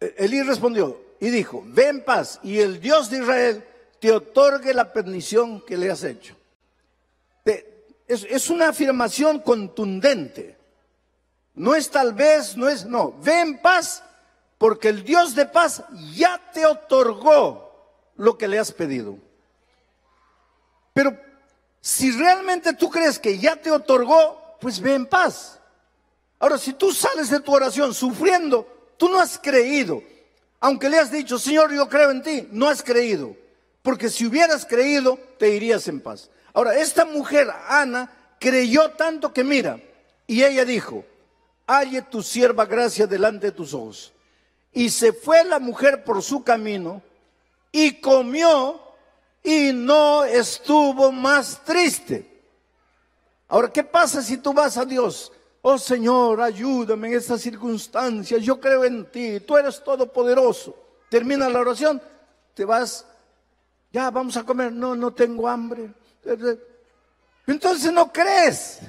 Elí 0.00 0.42
respondió, 0.42 1.00
y 1.20 1.30
dijo, 1.30 1.62
ve 1.66 1.88
en 1.88 2.04
paz 2.04 2.38
y 2.42 2.60
el 2.60 2.80
Dios 2.80 3.10
de 3.10 3.18
Israel 3.18 3.64
te 4.04 4.12
otorgue 4.12 4.74
la 4.74 4.92
perdición 4.92 5.62
que 5.62 5.78
le 5.78 5.90
has 5.90 6.04
hecho. 6.04 6.36
Es, 8.06 8.50
una 8.50 8.68
afirmación 8.68 9.38
contundente. 9.38 10.58
No 11.54 11.74
es 11.74 11.90
tal 11.90 12.12
vez, 12.12 12.54
no 12.54 12.68
es, 12.68 12.84
no, 12.84 13.14
ve 13.22 13.40
en 13.40 13.62
paz 13.62 14.02
porque 14.58 14.90
el 14.90 15.04
Dios 15.04 15.34
de 15.34 15.46
paz 15.46 15.84
ya 16.12 16.38
te 16.52 16.66
otorgó 16.66 18.12
lo 18.16 18.36
que 18.36 18.46
le 18.46 18.58
has 18.58 18.72
pedido. 18.72 19.16
Pero 20.92 21.18
si 21.80 22.10
realmente 22.10 22.74
tú 22.74 22.90
crees 22.90 23.18
que 23.18 23.38
ya 23.38 23.56
te 23.56 23.70
otorgó, 23.70 24.58
pues 24.60 24.80
ve 24.80 24.92
en 24.92 25.06
paz. 25.06 25.58
Ahora, 26.38 26.58
si 26.58 26.74
tú 26.74 26.92
sales 26.92 27.30
de 27.30 27.40
tu 27.40 27.54
oración 27.54 27.94
sufriendo, 27.94 28.68
tú 28.98 29.08
no 29.08 29.18
has 29.18 29.38
creído. 29.38 30.02
Aunque 30.60 30.90
le 30.90 30.98
has 30.98 31.10
dicho, 31.10 31.38
Señor, 31.38 31.72
yo 31.72 31.88
creo 31.88 32.10
en 32.10 32.22
ti, 32.22 32.46
no 32.52 32.68
has 32.68 32.82
creído. 32.82 33.42
Porque 33.84 34.08
si 34.08 34.24
hubieras 34.24 34.64
creído, 34.64 35.18
te 35.38 35.50
irías 35.50 35.86
en 35.88 36.00
paz. 36.00 36.30
Ahora, 36.54 36.74
esta 36.74 37.04
mujer, 37.04 37.52
Ana, 37.68 38.10
creyó 38.40 38.92
tanto 38.92 39.30
que 39.30 39.44
mira, 39.44 39.78
y 40.26 40.42
ella 40.42 40.64
dijo, 40.64 41.04
halle 41.66 42.00
tu 42.00 42.22
sierva 42.22 42.64
gracia 42.64 43.06
delante 43.06 43.48
de 43.48 43.52
tus 43.52 43.74
ojos. 43.74 44.14
Y 44.72 44.88
se 44.88 45.12
fue 45.12 45.44
la 45.44 45.58
mujer 45.58 46.02
por 46.02 46.22
su 46.22 46.42
camino 46.42 47.02
y 47.70 48.00
comió 48.00 48.80
y 49.42 49.70
no 49.74 50.24
estuvo 50.24 51.12
más 51.12 51.62
triste. 51.62 52.42
Ahora, 53.48 53.70
¿qué 53.70 53.84
pasa 53.84 54.22
si 54.22 54.38
tú 54.38 54.54
vas 54.54 54.78
a 54.78 54.86
Dios? 54.86 55.30
Oh 55.60 55.76
Señor, 55.76 56.40
ayúdame 56.40 57.08
en 57.08 57.18
estas 57.18 57.42
circunstancias, 57.42 58.40
yo 58.42 58.58
creo 58.58 58.82
en 58.84 59.04
ti, 59.10 59.40
tú 59.40 59.58
eres 59.58 59.84
todopoderoso. 59.84 60.74
Termina 61.10 61.50
la 61.50 61.60
oración, 61.60 62.00
te 62.54 62.64
vas, 62.64 63.04
ya 63.94 64.10
vamos 64.10 64.36
a 64.36 64.42
comer, 64.42 64.72
no, 64.72 64.96
no 64.96 65.14
tengo 65.14 65.48
hambre. 65.48 65.88
Entonces 67.46 67.92
no 67.92 68.12
crees. 68.12 68.80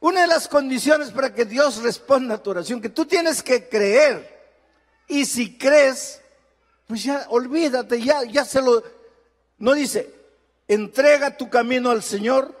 Una 0.00 0.20
de 0.20 0.26
las 0.26 0.46
condiciones 0.48 1.10
para 1.10 1.32
que 1.32 1.46
Dios 1.46 1.82
responda 1.82 2.34
a 2.34 2.42
tu 2.42 2.50
oración, 2.50 2.82
que 2.82 2.90
tú 2.90 3.06
tienes 3.06 3.42
que 3.42 3.70
creer. 3.70 4.52
Y 5.08 5.24
si 5.24 5.56
crees, 5.56 6.20
pues 6.86 7.04
ya 7.04 7.24
olvídate, 7.30 7.98
ya, 8.02 8.22
ya 8.24 8.44
se 8.44 8.60
lo... 8.60 8.84
No 9.56 9.72
dice, 9.72 10.12
entrega 10.68 11.34
tu 11.34 11.48
camino 11.48 11.90
al 11.90 12.02
Señor, 12.02 12.54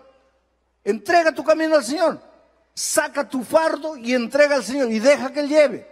entrega 0.84 1.34
tu 1.34 1.44
camino 1.44 1.76
al 1.76 1.84
Señor, 1.84 2.18
saca 2.72 3.28
tu 3.28 3.44
fardo 3.44 3.98
y 3.98 4.14
entrega 4.14 4.54
al 4.54 4.64
Señor 4.64 4.90
y 4.90 5.00
deja 5.00 5.30
que 5.34 5.40
Él 5.40 5.50
lleve. 5.50 5.86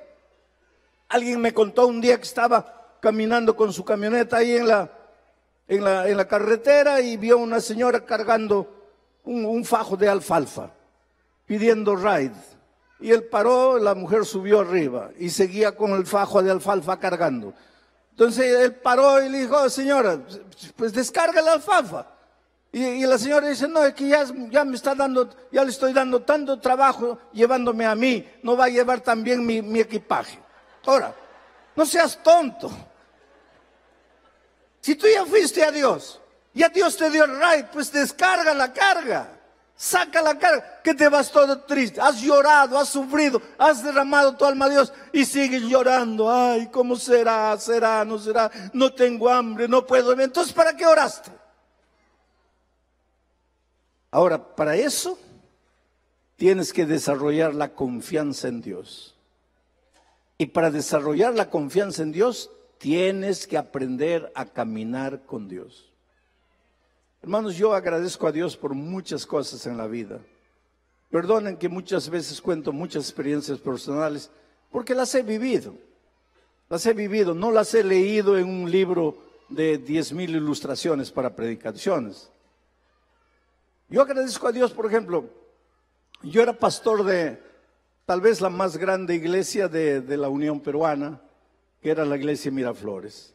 Alguien 1.11 1.39
me 1.39 1.53
contó 1.53 1.87
un 1.87 2.01
día 2.01 2.17
que 2.17 2.23
estaba 2.23 2.97
caminando 3.03 3.55
con 3.55 3.75
su 3.75 3.85
camioneta 3.85 4.39
ahí 4.39 4.57
en 4.57 4.69
la, 4.69 5.04
en 5.69 5.85
la, 5.85 6.09
en 6.09 6.17
la 6.17 6.27
carretera 6.27 7.01
y 7.01 7.17
vio 7.17 7.39
una 7.39 7.61
señora 7.61 8.05
cargando 8.05 8.69
un, 9.25 9.45
un 9.45 9.65
fajo 9.65 9.97
de 9.97 10.09
alfalfa, 10.09 10.71
pidiendo 11.47 11.97
ride. 11.97 12.33
Y 13.01 13.11
él 13.11 13.25
paró, 13.25 13.79
la 13.79 13.95
mujer 13.95 14.25
subió 14.25 14.61
arriba 14.61 15.11
y 15.19 15.31
seguía 15.31 15.77
con 15.77 15.93
el 15.93 16.07
fajo 16.07 16.43
de 16.43 16.51
alfalfa 16.51 16.99
cargando. 16.99 17.53
Entonces 18.11 18.47
él 18.61 18.75
paró 18.77 19.23
y 19.23 19.29
le 19.29 19.41
dijo, 19.41 19.69
señora, 19.69 20.21
pues 20.77 20.93
descarga 20.93 21.43
la 21.43 21.55
alfalfa. 21.55 22.07
Y, 22.71 23.07
la 23.07 23.19
señora 23.19 23.49
dice, 23.49 23.69
no, 23.69 23.85
es 23.85 23.95
que 23.95 24.09
ya, 24.09 24.25
ya, 24.51 24.65
me 24.65 24.75
está 24.75 24.97
dando, 24.97 25.31
ya 25.53 25.63
le 25.63 25.71
estoy 25.71 25.93
dando 25.93 26.23
tanto 26.23 26.59
trabajo 26.59 27.19
llevándome 27.33 27.87
a 27.87 27.95
mí, 27.95 28.29
no 28.43 28.57
va 28.57 28.65
a 28.65 28.69
llevar 28.69 29.01
también 29.01 29.47
mi, 29.47 29.63
mi 29.63 29.79
equipaje. 29.79 30.41
Ahora, 30.85 31.15
no 31.77 31.87
seas 31.87 32.21
tonto. 32.21 32.73
Si 34.85 34.97
tú 34.97 35.07
ya 35.07 35.25
fuiste 35.25 35.65
a 35.65 35.73
Dios, 35.73 36.21
ya 36.53 36.69
Dios 36.69 36.95
te 36.99 37.09
dio 37.09 37.25
el 37.25 37.41
right, 37.41 37.69
pues 37.73 37.91
descarga 37.91 38.53
la 38.53 38.71
carga. 38.71 39.41
Saca 39.75 40.21
la 40.21 40.39
carga, 40.39 40.83
que 40.83 40.93
te 40.93 41.09
vas 41.09 41.33
todo 41.33 41.63
triste. 41.63 42.03
Has 42.03 42.21
llorado, 42.21 42.79
has 42.79 42.91
sufrido, 42.91 43.41
has 43.57 43.83
derramado 43.83 44.37
tu 44.37 44.45
alma 44.45 44.67
a 44.67 44.69
Dios 44.69 44.93
y 45.11 45.25
sigues 45.25 45.63
llorando. 45.63 46.31
Ay, 46.31 46.69
¿cómo 46.71 46.97
será? 46.97 47.57
¿Será? 47.59 48.05
¿No 48.05 48.19
será? 48.19 48.51
No 48.75 48.93
tengo 48.93 49.31
hambre, 49.31 49.69
no 49.69 49.87
puedo. 49.87 50.13
Entonces, 50.21 50.53
¿para 50.53 50.77
qué 50.77 50.85
oraste? 50.85 51.31
Ahora, 54.11 54.55
para 54.55 54.77
eso 54.77 55.19
tienes 56.37 56.75
que 56.75 56.85
desarrollar 56.85 57.55
la 57.55 57.71
confianza 57.71 58.49
en 58.49 58.61
Dios. 58.61 59.15
Y 60.37 60.45
para 60.45 60.71
desarrollar 60.71 61.33
la 61.33 61.49
confianza 61.49 62.03
en 62.03 62.13
Dios, 62.13 62.51
tienes 62.79 63.47
que 63.47 63.57
aprender 63.57 64.31
a 64.35 64.45
caminar 64.45 65.25
con 65.27 65.49
Dios. 65.49 65.91
Hermanos, 67.23 67.57
yo 67.57 67.73
agradezco 67.73 68.27
a 68.27 68.33
Dios 68.33 68.57
por 68.57 68.75
muchas 68.75 69.25
cosas 69.25 69.67
en 69.67 69.77
la 69.79 69.87
vida. 69.87 70.21
Perdonen 71.11 71.57
que 71.57 71.69
muchas 71.69 72.11
veces 72.11 72.41
cuento 72.41 72.73
muchas 72.73 73.05
experiencias 73.05 73.59
personales, 73.59 74.31
porque 74.71 74.95
las 74.95 75.15
he 75.15 75.23
vivido. 75.23 75.75
Las 76.69 76.85
he 76.87 76.93
vivido, 76.93 77.35
no 77.35 77.51
las 77.51 77.73
he 77.75 77.85
leído 77.85 78.37
en 78.37 78.49
un 78.49 78.71
libro 78.71 79.17
de 79.49 79.79
diez 79.79 80.13
mil 80.13 80.31
ilustraciones 80.31 81.11
para 81.11 81.35
predicaciones. 81.35 82.31
Yo 83.89 84.03
agradezco 84.03 84.49
a 84.49 84.53
Dios, 84.53 84.73
por 84.73 84.87
ejemplo, 84.87 85.29
yo 86.23 86.43
era 86.43 86.53
pastor 86.53 87.05
de 87.05 87.41
tal 88.07 88.21
vez 88.21 88.41
la 88.41 88.51
más 88.51 88.77
grande 88.77 89.15
iglesia 89.15 89.69
de, 89.69 90.01
de 90.01 90.17
la 90.17 90.29
Unión 90.29 90.61
Peruana, 90.61 91.21
que 91.85 91.91
era 91.91 92.05
la 92.05 92.17
iglesia 92.17 92.51
Miraflores 92.51 93.35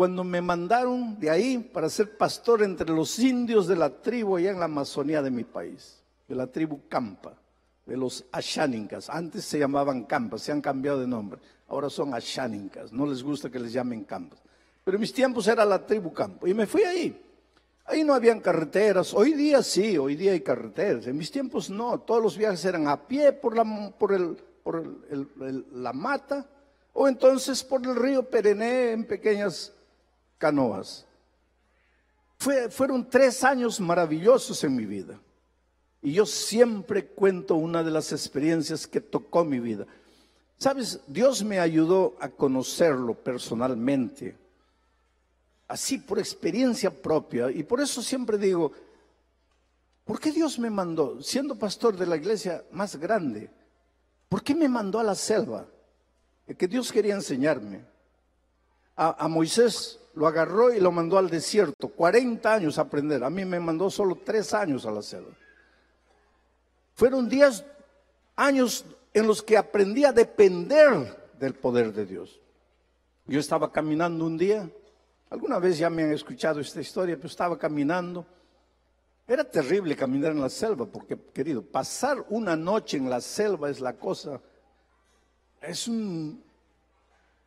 cuando 0.00 0.24
me 0.24 0.40
mandaron 0.40 1.18
de 1.18 1.28
ahí 1.28 1.58
para 1.58 1.90
ser 1.90 2.16
pastor 2.16 2.62
entre 2.62 2.88
los 2.90 3.18
indios 3.18 3.66
de 3.66 3.76
la 3.76 3.90
tribu 3.90 4.36
allá 4.36 4.52
en 4.52 4.60
la 4.60 4.66
Amazonía 4.66 5.20
de 5.20 5.30
mi 5.30 5.44
país, 5.44 6.00
de 6.26 6.34
la 6.34 6.46
tribu 6.46 6.80
Campa, 6.88 7.34
de 7.84 7.96
los 7.98 8.24
Ashánicas. 8.32 9.10
Antes 9.10 9.44
se 9.44 9.58
llamaban 9.58 10.04
Campas, 10.04 10.42
se 10.42 10.52
han 10.52 10.60
cambiado 10.60 11.00
de 11.00 11.06
nombre. 11.06 11.40
Ahora 11.68 11.90
son 11.90 12.14
Ashánicas, 12.14 12.92
no 12.92 13.04
les 13.04 13.22
gusta 13.22 13.50
que 13.50 13.58
les 13.58 13.72
llamen 13.72 14.04
Campas. 14.04 14.38
Pero 14.84 14.96
en 14.96 15.00
mis 15.00 15.12
tiempos 15.12 15.46
era 15.48 15.64
la 15.64 15.84
tribu 15.84 16.12
Campa 16.12 16.48
y 16.48 16.54
me 16.54 16.66
fui 16.66 16.82
ahí. 16.84 17.22
Ahí 17.84 18.04
no 18.04 18.14
habían 18.14 18.40
carreteras, 18.40 19.12
hoy 19.12 19.34
día 19.34 19.62
sí, 19.62 19.98
hoy 19.98 20.14
día 20.14 20.32
hay 20.32 20.40
carreteras. 20.40 21.08
En 21.08 21.16
mis 21.18 21.30
tiempos 21.30 21.68
no, 21.68 21.98
todos 22.00 22.22
los 22.22 22.38
viajes 22.38 22.64
eran 22.64 22.86
a 22.86 23.08
pie 23.08 23.32
por 23.32 23.56
la, 23.56 23.92
por 23.98 24.12
el, 24.12 24.36
por 24.62 24.82
la 25.72 25.92
mata 25.92 26.46
o 26.92 27.08
entonces 27.08 27.62
por 27.62 27.84
el 27.86 27.96
río 27.96 28.28
Perené 28.28 28.92
en 28.92 29.04
pequeñas 29.04 29.72
canoas. 30.38 31.06
fueron 32.70 33.08
tres 33.08 33.44
años 33.44 33.78
maravillosos 33.80 34.64
en 34.64 34.74
mi 34.74 34.86
vida. 34.86 35.20
Y 36.02 36.14
yo 36.14 36.24
siempre 36.24 37.06
cuento 37.06 37.56
una 37.56 37.82
de 37.82 37.90
las 37.90 38.12
experiencias 38.12 38.86
que 38.86 39.00
tocó 39.00 39.44
mi 39.44 39.60
vida. 39.60 39.86
Sabes, 40.56 41.00
Dios 41.06 41.42
me 41.44 41.58
ayudó 41.58 42.16
a 42.20 42.28
conocerlo 42.28 43.14
personalmente, 43.14 44.36
así 45.68 45.98
por 45.98 46.18
experiencia 46.18 46.90
propia. 46.90 47.50
Y 47.50 47.62
por 47.62 47.80
eso 47.80 48.02
siempre 48.02 48.38
digo, 48.38 48.72
¿por 50.04 50.18
qué 50.18 50.32
Dios 50.32 50.58
me 50.58 50.70
mandó, 50.70 51.22
siendo 51.22 51.58
pastor 51.58 51.96
de 51.96 52.06
la 52.06 52.16
iglesia 52.16 52.64
más 52.72 52.96
grande? 52.96 53.50
¿Por 54.28 54.42
qué 54.42 54.54
me 54.54 54.68
mandó 54.68 55.00
a 55.00 55.04
la 55.04 55.14
selva? 55.14 55.66
Que 56.56 56.68
Dios 56.68 56.90
quería 56.92 57.14
enseñarme. 57.14 57.84
A, 58.96 59.28
Moisés 59.28 59.98
lo 60.14 60.26
agarró 60.26 60.74
y 60.74 60.80
lo 60.80 60.92
mandó 60.92 61.16
al 61.16 61.30
desierto, 61.30 61.88
40 61.88 62.52
años 62.52 62.78
a 62.78 62.82
aprender. 62.82 63.24
A 63.24 63.30
mí 63.30 63.44
me 63.44 63.58
mandó 63.58 63.88
solo 63.88 64.18
tres 64.22 64.52
años 64.52 64.84
a 64.84 64.90
la 64.90 65.00
selva. 65.00 65.32
Fueron 66.94 67.28
10 67.28 67.64
años 68.36 68.84
en 69.14 69.26
los 69.26 69.42
que 69.42 69.56
aprendí 69.56 70.04
a 70.04 70.12
depender 70.12 71.30
del 71.38 71.54
poder 71.54 71.92
de 71.92 72.04
Dios. 72.04 72.40
Yo 73.26 73.40
estaba 73.40 73.72
caminando 73.72 74.26
un 74.26 74.36
día, 74.36 74.68
alguna 75.30 75.58
vez 75.58 75.78
ya 75.78 75.88
me 75.88 76.02
han 76.02 76.12
escuchado 76.12 76.60
esta 76.60 76.80
historia, 76.80 77.16
pero 77.16 77.28
estaba 77.28 77.58
caminando. 77.58 78.26
Era 79.26 79.44
terrible 79.44 79.94
caminar 79.96 80.32
en 80.32 80.40
la 80.40 80.50
selva, 80.50 80.84
porque, 80.84 81.16
querido, 81.32 81.62
pasar 81.62 82.26
una 82.28 82.56
noche 82.56 82.96
en 82.96 83.08
la 83.08 83.20
selva 83.20 83.70
es 83.70 83.80
la 83.80 83.94
cosa, 83.94 84.40
es 85.60 85.88
un, 85.88 86.42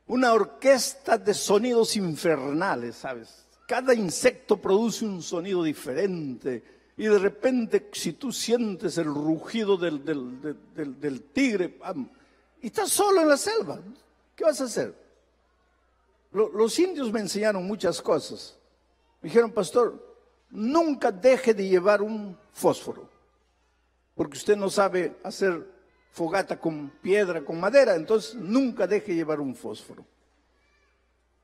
una 0.08 0.34
orquesta 0.34 1.18
de 1.18 1.34
sonidos 1.34 1.96
infernales, 1.96 2.96
¿sabes? 2.98 3.46
Cada 3.68 3.94
insecto 3.94 4.58
produce 4.58 5.06
un 5.06 5.22
sonido 5.22 5.64
diferente 5.64 6.64
y 6.98 7.06
de 7.06 7.18
repente 7.18 7.90
si 7.94 8.14
tú 8.14 8.32
sientes 8.32 8.98
el 8.98 9.06
rugido 9.06 9.78
del, 9.78 10.04
del, 10.04 11.22
tigre 11.34 11.80
y 12.62 12.68
estás 12.68 12.92
solo 12.92 13.22
en 13.22 13.30
la 13.30 13.38
selva, 13.38 13.80
¿qué 14.36 14.44
vas 14.44 14.62
a 14.62 14.66
hacer? 14.66 14.96
Los 16.32 16.78
indios 16.80 17.12
me 17.12 17.20
enseñaron 17.20 17.66
muchas 17.66 18.02
cosas. 18.02 18.58
Me 19.22 19.30
dijeron, 19.30 19.52
pastor, 19.52 20.18
nunca 20.50 21.12
deje 21.12 21.54
de 21.54 21.68
llevar 21.68 22.02
un 22.02 22.38
fósforo, 22.52 23.08
porque 24.16 24.38
usted 24.38 24.58
no 24.58 24.70
sabe 24.70 25.16
hacer 25.24 25.73
fogata 26.14 26.60
con 26.60 26.92
piedra, 27.02 27.44
con 27.44 27.60
madera, 27.60 27.96
entonces 27.96 28.36
nunca 28.36 28.86
deje 28.86 29.16
llevar 29.16 29.42
un 29.42 29.56
fósforo. 29.56 30.06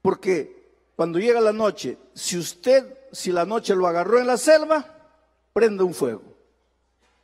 Porque 0.02 0.70
cuando 0.96 1.18
llega 1.18 1.42
la 1.42 1.52
noche, 1.52 1.98
si 2.14 2.38
usted, 2.38 3.00
si 3.12 3.32
la 3.32 3.46
noche 3.46 3.76
lo 3.76 3.88
agarró 3.88 4.20
en 4.20 4.28
la 4.28 4.38
selva, 4.38 4.86
prende 5.54 5.84
un 5.84 5.94
fuego. 5.94 6.22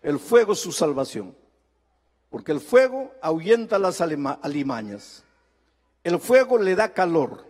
El 0.02 0.18
fuego 0.18 0.54
es 0.54 0.60
su 0.60 0.72
salvación. 0.72 1.36
Porque 2.32 2.52
el 2.52 2.60
fuego 2.60 3.14
ahuyenta 3.22 3.78
las 3.78 4.02
alimañas. 4.02 5.24
El 6.04 6.20
fuego 6.20 6.58
le 6.58 6.76
da 6.76 6.94
calor. 6.94 7.46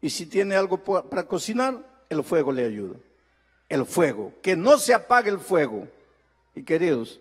Y 0.00 0.10
si 0.10 0.24
tiene 0.24 0.56
algo 0.56 0.78
para 0.82 1.26
cocinar, 1.26 1.84
el 2.08 2.24
fuego 2.24 2.50
le 2.50 2.64
ayuda. 2.64 2.96
El 3.68 3.84
fuego. 3.84 4.32
Que 4.42 4.56
no 4.56 4.78
se 4.78 4.94
apague 4.94 5.30
el 5.30 5.38
fuego. 5.38 5.86
Y 6.54 6.62
queridos, 6.62 7.20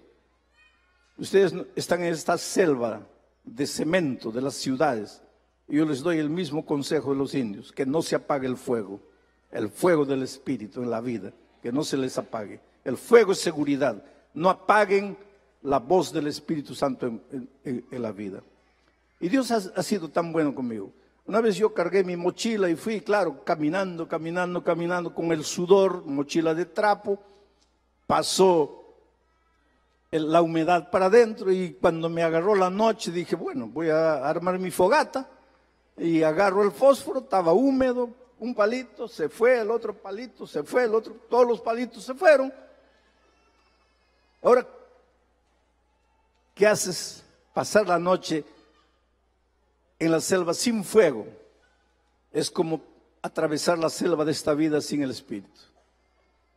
ustedes 1.18 1.54
están 1.76 2.02
en 2.04 2.14
esta 2.14 2.38
selva 2.38 3.02
de 3.44 3.68
cemento 3.68 4.32
de 4.32 4.42
las 4.42 4.56
ciudades. 4.56 5.22
Yo 5.68 5.86
les 5.86 6.02
doy 6.02 6.18
el 6.18 6.30
mismo 6.30 6.66
consejo 6.66 7.12
de 7.12 7.18
los 7.18 7.34
indios, 7.34 7.72
que 7.72 7.86
no 7.86 8.02
se 8.02 8.16
apague 8.16 8.48
el 8.48 8.58
fuego, 8.58 9.00
el 9.52 9.70
fuego 9.70 10.06
del 10.06 10.24
Espíritu 10.24 10.82
en 10.82 10.90
la 10.90 11.02
vida, 11.02 11.34
que 11.62 11.72
no 11.72 11.84
se 11.84 11.98
les 11.98 12.18
apague. 12.18 12.60
El 12.84 12.98
fuego 12.98 13.32
es 13.32 13.40
seguridad. 13.40 14.04
No 14.34 14.50
apaguen 14.50 15.18
la 15.62 15.80
voz 15.80 16.12
del 16.12 16.28
Espíritu 16.28 16.76
Santo 16.76 17.08
en, 17.64 17.84
la 17.92 18.12
vida. 18.12 18.42
Y 19.20 19.30
Dios 19.30 19.52
ha, 19.52 19.84
sido 19.84 20.10
tan 20.10 20.34
bueno 20.34 20.54
conmigo. 20.54 20.92
Una 21.26 21.40
vez 21.40 21.56
yo 21.56 21.74
cargué 21.74 22.04
mi 22.04 22.18
mochila 22.18 22.70
y 22.70 22.76
fui, 22.76 23.00
claro, 23.00 23.46
caminando, 23.46 24.08
caminando, 24.08 24.62
caminando 24.62 25.16
con 25.16 25.32
el 25.32 25.46
sudor, 25.46 26.06
mochila 26.06 26.54
de 26.54 26.66
trapo, 26.66 27.18
pasó 28.06 28.83
la 30.20 30.42
humedad 30.42 30.92
para 30.92 31.08
adentro 31.08 31.52
y 31.52 31.74
cuando 31.74 32.08
me 32.08 32.22
agarró 32.22 32.54
la 32.56 32.70
noche 32.70 33.12
dije, 33.12 33.36
bueno, 33.36 33.68
voy 33.68 33.90
a 33.90 34.28
armar 34.28 34.60
mi 34.60 34.70
fogata 34.70 35.28
y 35.98 36.22
agarro 36.22 36.64
el 36.64 36.72
fósforo, 36.72 37.22
estaba 37.22 37.54
húmedo, 37.54 38.10
un 38.40 38.54
palito 38.54 39.08
se 39.08 39.30
fue, 39.30 39.60
el 39.60 39.72
otro 39.72 39.94
palito 39.94 40.46
se 40.46 40.64
fue, 40.64 40.84
el 40.84 40.94
otro, 40.94 41.16
todos 41.30 41.48
los 41.48 41.62
palitos 41.62 42.04
se 42.04 42.14
fueron. 42.14 42.54
Ahora, 44.44 44.68
¿qué 46.54 46.68
haces? 46.68 47.24
Pasar 47.54 47.88
la 47.88 48.00
noche 48.00 48.44
en 50.00 50.12
la 50.12 50.20
selva 50.20 50.54
sin 50.54 50.84
fuego 50.84 51.26
es 52.32 52.52
como 52.52 52.82
atravesar 53.22 53.78
la 53.78 53.90
selva 53.90 54.26
de 54.26 54.32
esta 54.32 54.54
vida 54.54 54.82
sin 54.82 55.02
el 55.02 55.12
Espíritu. 55.12 55.62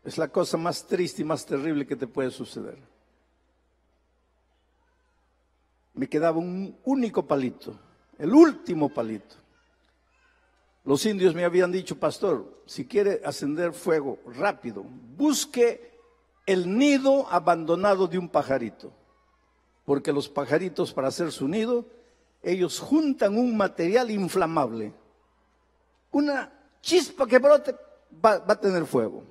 Es 0.05 0.19
la 0.19 0.29
cosa 0.29 0.57
más 0.57 0.87
triste 0.87 1.23
y 1.23 1.25
más 1.25 1.47
terrible 1.47 1.87
que 1.87 1.97
te 1.97 2.07
puede 2.07 2.31
suceder. 2.31 2.96
Me 5.97 6.09
quedaba 6.09 6.39
un 6.39 6.77
único 6.85 7.27
palito, 7.27 7.77
el 8.19 8.33
último 8.33 8.89
palito. 8.89 9.35
Los 10.85 11.05
indios 11.05 11.35
me 11.35 11.45
habían 11.45 11.73
dicho, 11.73 11.99
pastor, 11.99 12.63
si 12.65 12.87
quiere 12.87 13.21
ascender 13.25 13.73
fuego 13.73 14.21
rápido, 14.25 14.85
busque 15.17 15.99
el 16.47 16.79
nido 16.79 17.27
abandonado 17.29 18.07
de 18.07 18.19
un 18.19 18.29
pajarito. 18.29 18.93
Porque 19.85 20.13
los 20.13 20.29
pajaritos 20.29 20.93
para 20.93 21.09
hacer 21.09 21.33
su 21.33 21.49
nido, 21.49 21.87
ellos 22.43 22.79
juntan 22.79 23.37
un 23.37 23.57
material 23.57 24.11
inflamable. 24.13 24.93
Una 26.13 26.53
chispa 26.81 27.27
que 27.27 27.39
brote 27.39 27.75
va, 28.25 28.45
a 28.47 28.61
tener 28.61 28.87
fuego. 28.87 29.25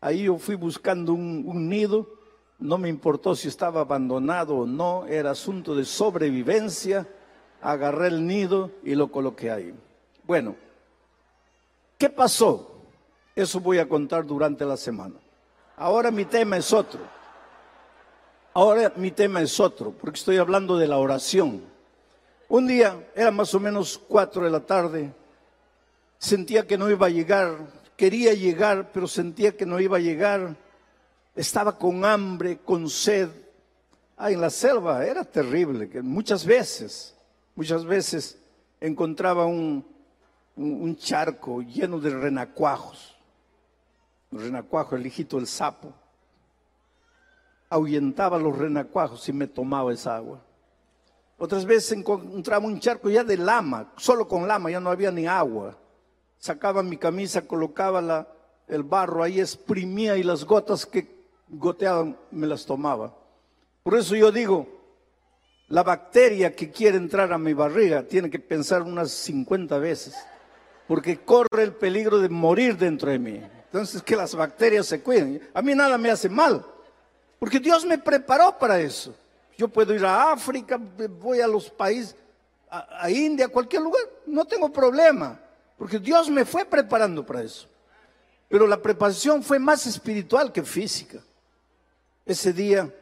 Ahí 0.00 0.22
yo 0.22 0.38
fui 0.38 0.54
buscando 0.54 1.12
un, 1.12 1.44
un 1.46 1.68
nido, 1.68 2.17
no 2.58 2.78
me 2.78 2.88
importó 2.88 3.36
si 3.36 3.48
estaba 3.48 3.82
abandonado 3.82 4.56
o 4.56 4.66
no, 4.66 5.06
era 5.06 5.30
asunto 5.30 5.74
de 5.74 5.84
sobrevivencia. 5.84 7.06
Agarré 7.60 8.08
el 8.08 8.26
nido 8.26 8.70
y 8.82 8.94
lo 8.94 9.10
coloqué 9.10 9.50
ahí. 9.50 9.74
Bueno, 10.24 10.56
¿qué 11.96 12.10
pasó? 12.10 12.82
Eso 13.34 13.60
voy 13.60 13.78
a 13.78 13.88
contar 13.88 14.26
durante 14.26 14.64
la 14.64 14.76
semana. 14.76 15.14
Ahora 15.76 16.10
mi 16.10 16.24
tema 16.24 16.56
es 16.56 16.72
otro. 16.72 17.00
Ahora 18.54 18.92
mi 18.96 19.12
tema 19.12 19.40
es 19.40 19.60
otro, 19.60 19.92
porque 19.92 20.18
estoy 20.18 20.36
hablando 20.38 20.76
de 20.76 20.88
la 20.88 20.98
oración. 20.98 21.62
Un 22.48 22.66
día, 22.66 23.08
era 23.14 23.30
más 23.30 23.54
o 23.54 23.60
menos 23.60 23.98
cuatro 24.08 24.42
de 24.42 24.50
la 24.50 24.60
tarde, 24.60 25.12
sentía 26.18 26.66
que 26.66 26.76
no 26.76 26.90
iba 26.90 27.06
a 27.06 27.10
llegar, 27.10 27.56
quería 27.96 28.34
llegar, 28.34 28.90
pero 28.92 29.06
sentía 29.06 29.56
que 29.56 29.66
no 29.66 29.78
iba 29.78 29.98
a 29.98 30.00
llegar. 30.00 30.56
Estaba 31.38 31.78
con 31.78 32.04
hambre, 32.04 32.58
con 32.58 32.88
sed. 32.88 33.30
Ah, 34.16 34.30
en 34.30 34.40
la 34.40 34.50
selva 34.50 35.06
era 35.06 35.24
terrible, 35.24 35.88
que 35.88 36.02
muchas 36.02 36.44
veces, 36.44 37.16
muchas 37.54 37.84
veces 37.84 38.38
encontraba 38.80 39.46
un, 39.46 39.86
un 40.56 40.96
charco 40.96 41.62
lleno 41.62 42.00
de 42.00 42.10
renacuajos 42.10 43.18
el 44.32 44.40
renacuajo, 44.40 44.96
el 44.96 45.06
hijito 45.06 45.36
del 45.36 45.46
sapo, 45.46 45.92
ahuyentaba 47.70 48.38
los 48.38 48.56
renacuajos 48.56 49.28
y 49.28 49.32
me 49.32 49.46
tomaba 49.46 49.92
esa 49.92 50.16
agua. 50.16 50.42
Otras 51.38 51.64
veces 51.64 51.92
encontraba 51.92 52.66
un 52.66 52.80
charco 52.80 53.08
ya 53.08 53.22
de 53.24 53.36
lama, 53.36 53.92
solo 53.96 54.26
con 54.26 54.48
lama, 54.48 54.70
ya 54.70 54.80
no 54.80 54.90
había 54.90 55.10
ni 55.10 55.26
agua. 55.26 55.78
Sacaba 56.38 56.82
mi 56.82 56.96
camisa, 56.96 57.46
colocaba 57.46 58.26
el 58.66 58.82
barro 58.82 59.22
ahí, 59.22 59.40
exprimía 59.40 60.16
y 60.16 60.22
las 60.22 60.44
gotas 60.44 60.84
que 60.84 61.17
goteaban 61.48 62.16
me 62.30 62.46
las 62.46 62.64
tomaba. 62.64 63.14
Por 63.82 63.96
eso 63.96 64.14
yo 64.14 64.30
digo, 64.30 64.66
la 65.68 65.82
bacteria 65.82 66.54
que 66.54 66.70
quiere 66.70 66.96
entrar 66.96 67.32
a 67.32 67.38
mi 67.38 67.52
barriga 67.52 68.02
tiene 68.02 68.30
que 68.30 68.38
pensar 68.38 68.82
unas 68.82 69.10
50 69.10 69.78
veces, 69.78 70.14
porque 70.86 71.18
corre 71.18 71.62
el 71.62 71.72
peligro 71.72 72.18
de 72.18 72.28
morir 72.28 72.76
dentro 72.76 73.10
de 73.10 73.18
mí. 73.18 73.42
Entonces, 73.66 74.02
que 74.02 74.16
las 74.16 74.34
bacterias 74.34 74.86
se 74.86 75.02
cuiden. 75.02 75.46
A 75.52 75.60
mí 75.60 75.74
nada 75.74 75.98
me 75.98 76.10
hace 76.10 76.28
mal, 76.30 76.64
porque 77.38 77.60
Dios 77.60 77.84
me 77.84 77.98
preparó 77.98 78.58
para 78.58 78.80
eso. 78.80 79.14
Yo 79.58 79.68
puedo 79.68 79.94
ir 79.94 80.04
a 80.06 80.32
África, 80.32 80.80
voy 81.20 81.40
a 81.40 81.46
los 81.46 81.68
países, 81.68 82.16
a, 82.70 83.10
India, 83.10 83.46
a 83.46 83.48
cualquier 83.48 83.82
lugar, 83.82 84.02
no 84.26 84.44
tengo 84.44 84.70
problema, 84.70 85.38
porque 85.76 85.98
Dios 85.98 86.30
me 86.30 86.44
fue 86.44 86.64
preparando 86.64 87.24
para 87.24 87.42
eso. 87.42 87.68
Pero 88.48 88.66
la 88.66 88.80
preparación 88.80 89.42
fue 89.42 89.58
más 89.58 89.86
espiritual 89.86 90.52
que 90.52 90.62
física. 90.62 91.18
Ese 92.28 92.52
día 92.52 92.94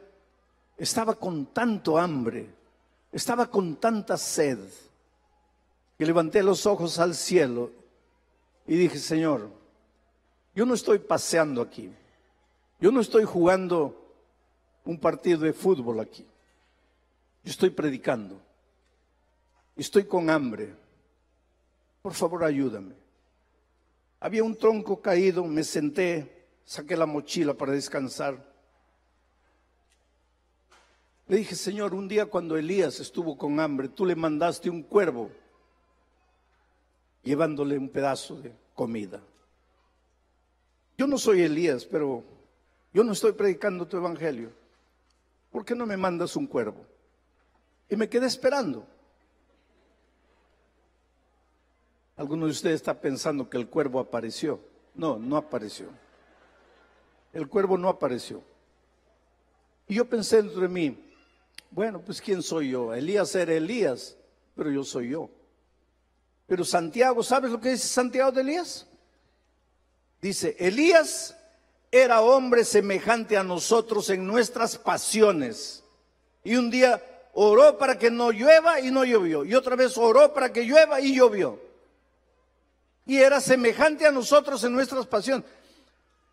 estaba 0.79 1.17
con 1.17 1.47
tanto 1.47 1.99
hambre, 1.99 2.49
estaba 3.11 3.51
con 3.51 3.75
tanta 3.75 4.17
sed, 4.17 4.61
que 5.99 6.07
levanté 6.07 6.45
los 6.45 6.65
ojos 6.65 7.01
al 7.01 7.13
cielo 7.17 7.73
y 8.69 8.77
dije, 8.77 9.01
Señor, 9.01 9.51
yo 10.55 10.65
no 10.65 10.75
estoy 10.75 11.01
paseando 11.01 11.61
aquí. 11.61 11.91
Yo 12.79 12.93
no 12.93 13.01
estoy 13.01 13.25
jugando 13.25 14.15
un 14.85 14.97
partido 14.97 15.41
de 15.41 15.53
fútbol 15.53 15.99
aquí. 15.99 16.25
Yo 17.43 17.51
estoy 17.51 17.71
predicando. 17.71 18.41
Estoy 19.75 20.05
con 20.05 20.31
hambre. 20.31 20.73
Por 22.01 22.15
favor, 22.15 22.45
ayúdame. 22.45 22.95
Había 24.21 24.45
un 24.45 24.57
tronco 24.57 25.03
caído, 25.03 25.45
me 25.47 25.65
senté, 25.65 26.47
saqué 26.65 26.97
la 26.97 27.07
mochila 27.07 27.55
para 27.55 27.73
descansar. 27.73 28.46
Le 31.29 31.39
dije, 31.39 31.57
Señor, 31.57 31.93
un 31.95 32.07
día 32.07 32.27
cuando 32.27 32.57
Elías 32.57 33.01
estuvo 33.01 33.37
con 33.37 33.59
hambre, 33.59 33.89
tú 33.89 34.07
le 34.07 34.15
mandaste 34.15 34.71
un 34.71 34.83
cuervo 34.83 35.31
llevándole 37.23 37.77
un 37.77 37.89
pedazo 37.89 38.37
de 38.41 38.55
comida. 38.75 39.21
Yo 40.97 41.07
no 41.09 41.19
soy 41.19 41.43
Elías, 41.43 41.85
pero 41.85 42.23
yo 42.95 43.03
no 43.03 43.13
estoy 43.13 43.33
predicando 43.33 43.87
tu 43.87 43.97
evangelio. 43.97 44.51
¿Por 45.51 45.65
qué 45.65 45.75
no 45.75 45.85
me 45.85 45.97
mandas 45.97 46.37
un 46.37 46.47
cuervo? 46.47 46.87
Y 47.91 47.97
me 47.97 48.09
quedé 48.09 48.27
esperando. 48.27 48.87
Alguno 52.17 52.47
de 52.47 52.53
ustedes 52.53 52.77
está 52.77 53.01
pensando 53.01 53.51
que 53.51 53.59
el 53.59 53.69
cuervo 53.69 53.99
apareció. 53.99 54.61
No, 54.95 55.19
no 55.19 55.37
apareció. 55.37 55.89
El 57.33 57.49
cuervo 57.49 57.77
no 57.77 57.89
apareció. 57.89 58.43
Y 59.89 59.97
yo 59.97 60.09
pensé 60.09 60.37
dentro 60.37 60.61
de 60.63 60.69
mí, 60.69 61.06
bueno, 61.71 62.01
pues 62.01 62.21
¿quién 62.21 62.43
soy 62.43 62.71
yo? 62.71 62.95
Elías 62.95 63.35
era 63.35 63.53
Elías, 63.53 64.17
pero 64.55 64.71
yo 64.71 64.85
soy 64.85 65.11
yo. 65.11 65.31
Pero 66.47 66.65
Santiago, 66.65 67.23
¿sabes 67.23 67.51
lo 67.51 67.61
que 67.61 67.71
dice 67.71 67.89
Santiago 67.89 68.33
de 68.33 68.41
Elías? 68.41 68.87
Dice, 70.21 70.57
Elías 70.59 71.37
era 71.91 72.21
hombre 72.21 72.65
semejante 72.65 73.37
a 73.37 73.43
nosotros 73.43 74.11
en 74.11 74.27
nuestras 74.27 74.79
pasiones. 74.79 75.83
Y 76.45 76.57
un 76.57 76.71
día 76.71 77.03
oró 77.33 77.77
para 77.77 77.99
que 77.99 78.11
no 78.11 78.31
llueva 78.31 78.81
y 78.81 78.91
no 78.91 79.05
llovió. 79.05 79.45
Y 79.45 79.55
otra 79.55 79.77
vez 79.77 79.99
oró 79.99 80.33
para 80.33 80.53
que 80.53 80.63
llueva 80.63 81.01
y 81.01 81.15
llovió. 81.15 81.61
Y 83.05 83.19
era 83.19 83.41
semejante 83.41 84.07
a 84.07 84.13
nosotros 84.13 84.63
en 84.65 84.73
nuestras 84.73 85.07
pasiones. 85.07 85.47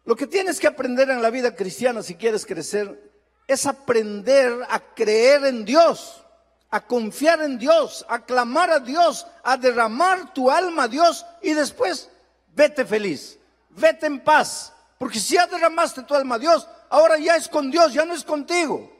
Lo 0.06 0.15
que 0.15 0.28
tienes 0.28 0.60
que 0.60 0.67
aprender 0.67 1.10
en 1.10 1.22
la 1.22 1.30
vida 1.30 1.56
cristiana 1.56 2.04
si 2.04 2.15
quieres 2.15 2.46
crecer 2.46 3.12
es 3.47 3.65
aprender 3.65 4.65
a 4.69 4.79
creer 4.79 5.45
en 5.45 5.65
Dios, 5.65 6.23
a 6.69 6.82
confiar 6.82 7.41
en 7.41 7.58
Dios, 7.58 8.06
a 8.10 8.23
clamar 8.23 8.71
a 8.71 8.79
Dios, 8.79 9.27
a 9.43 9.58
derramar 9.58 10.34
tu 10.34 10.49
alma 10.49 10.84
a 10.84 10.88
Dios 10.88 11.25
y 11.41 11.53
después 11.53 12.10
vete 12.56 12.86
feliz 12.86 13.38
vete 13.75 14.06
en 14.06 14.19
paz, 14.19 14.73
porque 14.97 15.19
si 15.19 15.36
ya 15.36 15.47
derramaste 15.47 16.03
tu 16.03 16.13
alma 16.15 16.36
a 16.36 16.39
Dios, 16.39 16.67
ahora 16.89 17.17
ya 17.17 17.36
es 17.36 17.47
con 17.47 17.71
Dios, 17.71 17.93
ya 17.93 18.06
no 18.06 18.13
es 18.13 18.23
contigo. 18.23 18.91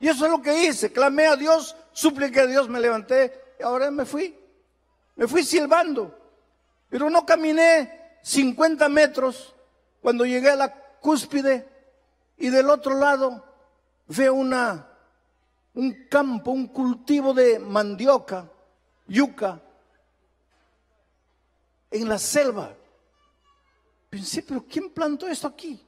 Y 0.00 0.08
eso 0.08 0.24
es 0.24 0.30
lo 0.30 0.42
que 0.42 0.64
hice, 0.64 0.92
clamé 0.92 1.26
a 1.26 1.36
Dios, 1.36 1.76
supliqué 1.92 2.40
a 2.40 2.46
Dios, 2.46 2.68
me 2.68 2.80
levanté 2.80 3.54
y 3.58 3.62
ahora 3.62 3.90
me 3.90 4.04
fui. 4.04 4.36
Me 5.14 5.28
fui 5.28 5.44
silbando, 5.44 6.18
pero 6.88 7.10
no 7.10 7.24
caminé 7.26 8.16
50 8.22 8.88
metros 8.88 9.54
cuando 10.00 10.24
llegué 10.24 10.50
a 10.50 10.56
la 10.56 10.74
cúspide 11.00 11.68
y 12.38 12.48
del 12.48 12.70
otro 12.70 12.98
lado 12.98 13.44
veo 14.06 14.34
una, 14.34 14.88
un 15.74 16.06
campo, 16.08 16.50
un 16.50 16.68
cultivo 16.68 17.32
de 17.34 17.58
mandioca, 17.58 18.50
yuca, 19.06 19.60
en 21.90 22.08
la 22.08 22.18
selva. 22.18 22.74
Pensé, 24.10 24.42
pero 24.42 24.64
¿quién 24.66 24.90
plantó 24.90 25.26
esto 25.26 25.46
aquí? 25.46 25.84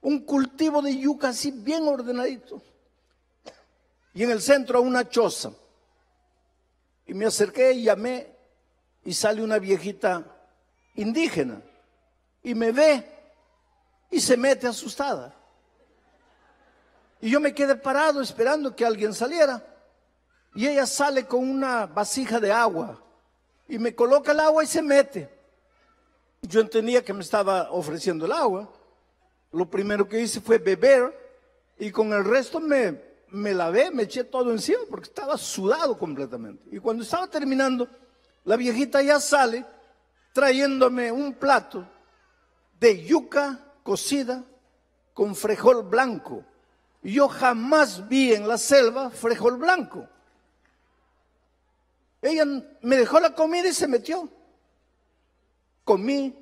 Un 0.00 0.20
cultivo 0.24 0.80
de 0.82 0.96
yuca 0.96 1.28
así 1.28 1.50
bien 1.50 1.86
ordenadito. 1.88 2.62
Y 4.14 4.22
en 4.24 4.30
el 4.30 4.40
centro 4.40 4.80
una 4.82 5.08
choza. 5.08 5.52
Y 7.06 7.14
me 7.14 7.26
acerqué 7.26 7.72
y 7.72 7.84
llamé 7.84 8.32
y 9.04 9.14
sale 9.14 9.42
una 9.42 9.58
viejita 9.58 10.24
indígena 10.94 11.62
y 12.42 12.54
me 12.54 12.72
ve 12.72 13.04
y 14.10 14.20
se 14.20 14.36
mete 14.36 14.66
asustada. 14.66 15.34
Y 17.20 17.30
yo 17.30 17.40
me 17.40 17.54
quedé 17.54 17.74
parado 17.74 18.20
esperando 18.20 18.74
que 18.74 18.84
alguien 18.84 19.12
saliera. 19.12 19.64
Y 20.54 20.66
ella 20.66 20.86
sale 20.86 21.26
con 21.26 21.48
una 21.48 21.86
vasija 21.86 22.40
de 22.40 22.52
agua 22.52 23.02
y 23.68 23.78
me 23.78 23.94
coloca 23.94 24.32
el 24.32 24.40
agua 24.40 24.64
y 24.64 24.66
se 24.66 24.82
mete. 24.82 25.28
Yo 26.42 26.60
entendía 26.60 27.04
que 27.04 27.12
me 27.12 27.22
estaba 27.22 27.70
ofreciendo 27.70 28.26
el 28.26 28.32
agua. 28.32 28.72
Lo 29.52 29.68
primero 29.68 30.08
que 30.08 30.20
hice 30.20 30.40
fue 30.40 30.58
beber 30.58 31.14
y 31.78 31.90
con 31.90 32.12
el 32.12 32.24
resto 32.24 32.60
me, 32.60 33.00
me 33.30 33.52
lavé, 33.52 33.90
me 33.90 34.04
eché 34.04 34.24
todo 34.24 34.50
encima 34.50 34.80
porque 34.88 35.08
estaba 35.08 35.36
sudado 35.36 35.98
completamente. 35.98 36.64
Y 36.70 36.78
cuando 36.78 37.02
estaba 37.02 37.26
terminando, 37.26 37.88
la 38.44 38.56
viejita 38.56 39.02
ya 39.02 39.20
sale 39.20 39.64
trayéndome 40.32 41.12
un 41.12 41.34
plato 41.34 41.86
de 42.78 43.04
yuca 43.04 43.58
cocida 43.82 44.44
con 45.12 45.34
frijol 45.34 45.82
blanco. 45.82 46.44
Yo 47.08 47.28
jamás 47.28 48.06
vi 48.06 48.34
en 48.34 48.46
la 48.46 48.58
selva 48.58 49.08
frijol 49.08 49.56
blanco. 49.56 50.06
Ella 52.20 52.44
me 52.82 52.96
dejó 52.96 53.18
la 53.18 53.34
comida 53.34 53.68
y 53.68 53.72
se 53.72 53.88
metió. 53.88 54.28
Comí, 55.84 56.34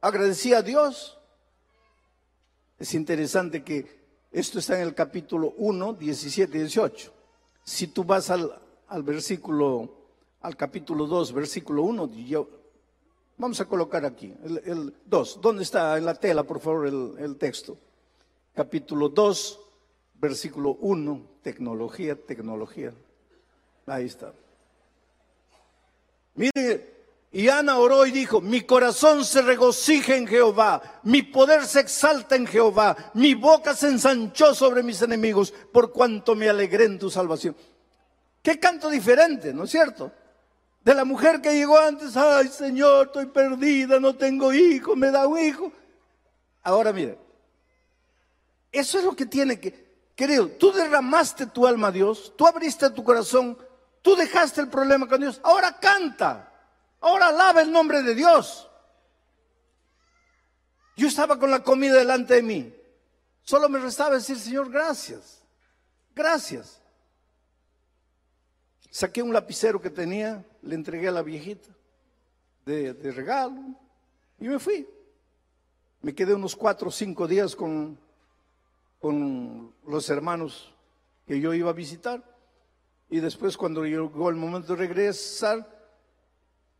agradecí 0.00 0.54
a 0.54 0.62
Dios. 0.62 1.18
Es 2.78 2.94
interesante 2.94 3.62
que 3.62 4.00
esto 4.32 4.60
está 4.60 4.76
en 4.76 4.86
el 4.86 4.94
capítulo 4.94 5.52
1, 5.58 5.92
17 5.92 6.56
y 6.56 6.60
18. 6.60 7.12
Si 7.62 7.88
tú 7.88 8.02
vas 8.04 8.30
al, 8.30 8.58
al 8.88 9.02
versículo, 9.02 9.90
al 10.40 10.56
capítulo 10.56 11.06
2, 11.06 11.32
versículo 11.34 11.82
1, 11.82 12.12
yo, 12.14 12.48
vamos 13.36 13.60
a 13.60 13.66
colocar 13.66 14.06
aquí, 14.06 14.32
el, 14.42 14.94
2. 15.04 15.40
¿Dónde 15.42 15.64
está 15.64 15.98
en 15.98 16.06
la 16.06 16.14
tela, 16.14 16.44
por 16.44 16.60
favor, 16.60 16.86
el, 16.86 17.14
el 17.18 17.36
texto? 17.36 17.76
Capítulo 18.54 19.10
2, 19.10 19.65
versículo 20.20 20.76
1, 20.80 21.22
tecnología, 21.42 22.16
tecnología. 22.16 22.92
Ahí 23.86 24.06
está. 24.06 24.32
Mire, 26.34 26.96
y 27.32 27.48
Ana 27.48 27.78
oró 27.78 28.06
y 28.06 28.10
dijo, 28.10 28.40
mi 28.40 28.62
corazón 28.62 29.24
se 29.24 29.42
regocija 29.42 30.16
en 30.16 30.26
Jehová, 30.26 31.00
mi 31.02 31.22
poder 31.22 31.66
se 31.66 31.80
exalta 31.80 32.36
en 32.36 32.46
Jehová, 32.46 32.96
mi 33.14 33.34
boca 33.34 33.74
se 33.74 33.88
ensanchó 33.88 34.54
sobre 34.54 34.82
mis 34.82 35.02
enemigos, 35.02 35.52
por 35.72 35.92
cuanto 35.92 36.34
me 36.34 36.48
alegré 36.48 36.84
en 36.84 36.98
tu 36.98 37.10
salvación. 37.10 37.56
Qué 38.42 38.58
canto 38.58 38.88
diferente, 38.88 39.52
¿no 39.52 39.64
es 39.64 39.70
cierto? 39.70 40.12
De 40.82 40.94
la 40.94 41.04
mujer 41.04 41.40
que 41.40 41.52
llegó 41.52 41.78
antes, 41.78 42.16
ay 42.16 42.48
Señor, 42.48 43.06
estoy 43.06 43.26
perdida, 43.26 43.98
no 43.98 44.14
tengo 44.14 44.52
hijo, 44.52 44.94
me 44.94 45.10
da 45.10 45.26
un 45.26 45.38
hijo. 45.38 45.72
Ahora 46.62 46.92
mire, 46.92 47.18
eso 48.72 48.98
es 48.98 49.04
lo 49.04 49.16
que 49.16 49.26
tiene 49.26 49.58
que, 49.58 49.85
querido, 50.16 50.48
tú 50.48 50.72
derramaste 50.72 51.46
tu 51.46 51.66
alma 51.66 51.88
a 51.88 51.92
Dios, 51.92 52.32
tú 52.36 52.46
abriste 52.46 52.90
tu 52.90 53.04
corazón, 53.04 53.56
tú 54.02 54.16
dejaste 54.16 54.62
el 54.62 54.68
problema 54.68 55.06
con 55.06 55.20
Dios, 55.20 55.40
ahora 55.44 55.78
canta. 55.78 56.52
Ahora 57.00 57.28
alaba 57.28 57.62
el 57.62 57.70
nombre 57.70 58.02
de 58.02 58.14
Dios. 58.14 58.68
Yo 60.96 61.06
estaba 61.06 61.38
con 61.38 61.50
la 61.50 61.62
comida 61.62 61.94
delante 61.94 62.34
de 62.34 62.42
mí. 62.42 62.74
Solo 63.42 63.68
me 63.68 63.78
restaba 63.78 64.14
decir, 64.14 64.38
Señor, 64.38 64.70
gracias. 64.70 65.42
Gracias. 66.14 66.80
Saqué 68.90 69.22
un 69.22 69.32
lapicero 69.32 69.80
que 69.80 69.90
tenía, 69.90 70.44
le 70.62 70.74
entregué 70.74 71.08
a 71.08 71.12
la 71.12 71.22
viejita 71.22 71.68
de, 72.64 72.94
regalo 73.12 73.62
y 74.40 74.48
me 74.48 74.58
fui. 74.58 74.88
Me 76.00 76.14
quedé 76.14 76.34
unos 76.34 76.56
cuatro 76.56 76.88
o 76.88 76.92
cinco 76.92 77.28
días 77.28 77.54
con, 77.54 77.98
con 79.00 79.74
los 79.86 80.08
hermanos 80.10 80.74
que 81.26 81.40
yo 81.40 81.54
iba 81.54 81.70
a 81.70 81.74
visitar. 81.74 82.22
Y 83.08 83.20
después 83.20 83.56
cuando 83.56 83.84
llegó 83.84 84.28
el 84.30 84.36
momento 84.36 84.74
de 84.74 84.86
regresar, 84.86 85.66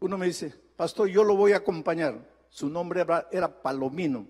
uno 0.00 0.18
me 0.18 0.26
dice, 0.26 0.54
pastor, 0.76 1.08
yo 1.08 1.24
lo 1.24 1.36
voy 1.36 1.52
a 1.52 1.58
acompañar. 1.58 2.28
Su 2.48 2.68
nombre 2.68 3.04
era 3.30 3.62
Palomino. 3.62 4.26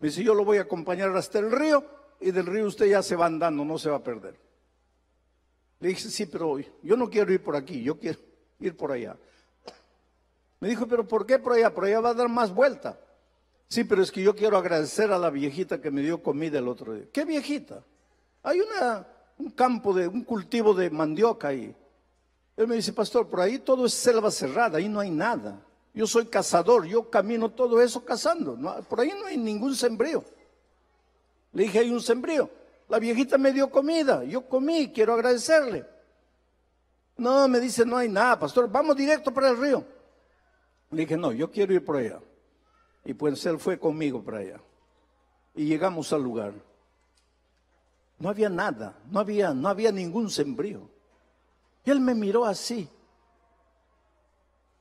Me 0.00 0.08
dice, 0.08 0.24
yo 0.24 0.34
lo 0.34 0.44
voy 0.44 0.58
a 0.58 0.62
acompañar 0.62 1.14
hasta 1.16 1.38
el 1.38 1.52
río 1.52 1.84
y 2.20 2.30
del 2.30 2.46
río 2.46 2.66
usted 2.66 2.86
ya 2.86 3.02
se 3.02 3.14
va 3.14 3.26
andando, 3.26 3.64
no 3.64 3.78
se 3.78 3.90
va 3.90 3.96
a 3.96 4.02
perder. 4.02 4.38
Le 5.78 5.88
dije, 5.88 6.08
sí, 6.08 6.26
pero 6.26 6.58
yo 6.82 6.96
no 6.96 7.10
quiero 7.10 7.32
ir 7.32 7.42
por 7.42 7.56
aquí, 7.56 7.82
yo 7.82 7.98
quiero 7.98 8.18
ir 8.60 8.76
por 8.76 8.92
allá. 8.92 9.16
Me 10.60 10.68
dijo, 10.68 10.86
pero 10.86 11.06
¿por 11.06 11.26
qué 11.26 11.40
por 11.40 11.52
allá? 11.52 11.74
Por 11.74 11.84
allá 11.84 12.00
va 12.00 12.10
a 12.10 12.14
dar 12.14 12.28
más 12.28 12.54
vuelta. 12.54 12.98
Sí, 13.72 13.84
pero 13.84 14.02
es 14.02 14.12
que 14.12 14.20
yo 14.20 14.36
quiero 14.36 14.58
agradecer 14.58 15.10
a 15.12 15.18
la 15.18 15.30
viejita 15.30 15.80
que 15.80 15.90
me 15.90 16.02
dio 16.02 16.22
comida 16.22 16.58
el 16.58 16.68
otro 16.68 16.92
día. 16.92 17.06
¿Qué 17.10 17.24
viejita? 17.24 17.82
Hay 18.42 18.60
un 19.38 19.50
campo 19.52 19.94
de, 19.94 20.06
un 20.06 20.24
cultivo 20.24 20.74
de 20.74 20.90
mandioca 20.90 21.48
ahí. 21.48 21.74
Él 22.54 22.68
me 22.68 22.74
dice, 22.74 22.92
pastor, 22.92 23.28
por 23.28 23.40
ahí 23.40 23.60
todo 23.60 23.86
es 23.86 23.94
selva 23.94 24.30
cerrada, 24.30 24.76
ahí 24.76 24.90
no 24.90 25.00
hay 25.00 25.10
nada. 25.10 25.58
Yo 25.94 26.06
soy 26.06 26.26
cazador, 26.26 26.84
yo 26.84 27.08
camino 27.08 27.48
todo 27.48 27.80
eso 27.80 28.04
cazando. 28.04 28.58
por 28.90 29.00
ahí 29.00 29.14
no 29.18 29.24
hay 29.24 29.38
ningún 29.38 29.74
sembrío. 29.74 30.22
Le 31.54 31.62
dije, 31.62 31.78
hay 31.78 31.90
un 31.90 32.02
sembrío. 32.02 32.50
La 32.90 32.98
viejita 32.98 33.38
me 33.38 33.52
dio 33.52 33.70
comida, 33.70 34.22
yo 34.22 34.46
comí, 34.46 34.92
quiero 34.92 35.14
agradecerle. 35.14 35.86
No, 37.16 37.48
me 37.48 37.58
dice, 37.58 37.86
no 37.86 37.96
hay 37.96 38.10
nada, 38.10 38.38
pastor, 38.38 38.70
vamos 38.70 38.94
directo 38.96 39.32
para 39.32 39.48
el 39.48 39.56
río. 39.56 39.82
Le 40.90 41.04
dije, 41.04 41.16
no, 41.16 41.32
yo 41.32 41.50
quiero 41.50 41.72
ir 41.72 41.82
por 41.82 41.96
allá. 41.96 42.20
Y 43.04 43.14
pues 43.14 43.44
él 43.46 43.58
fue 43.58 43.78
conmigo 43.78 44.22
para 44.22 44.38
allá. 44.38 44.60
Y 45.54 45.66
llegamos 45.66 46.12
al 46.12 46.22
lugar. 46.22 46.54
No 48.18 48.28
había 48.28 48.48
nada, 48.48 48.96
no 49.10 49.20
había, 49.20 49.52
no 49.52 49.68
había 49.68 49.90
ningún 49.90 50.30
sembrío. 50.30 50.88
Y 51.84 51.90
él 51.90 52.00
me 52.00 52.14
miró 52.14 52.44
así. 52.44 52.88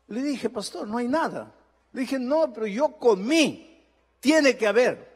Le 0.08 0.22
dije, 0.22 0.50
pastor, 0.50 0.88
no 0.88 0.98
hay 0.98 1.08
nada. 1.08 1.52
Le 1.94 2.02
dije, 2.02 2.20
no, 2.20 2.54
pero 2.54 2.68
yo 2.68 2.98
comí. 2.98 3.84
Tiene 4.20 4.56
que 4.56 4.68
haber. 4.68 5.12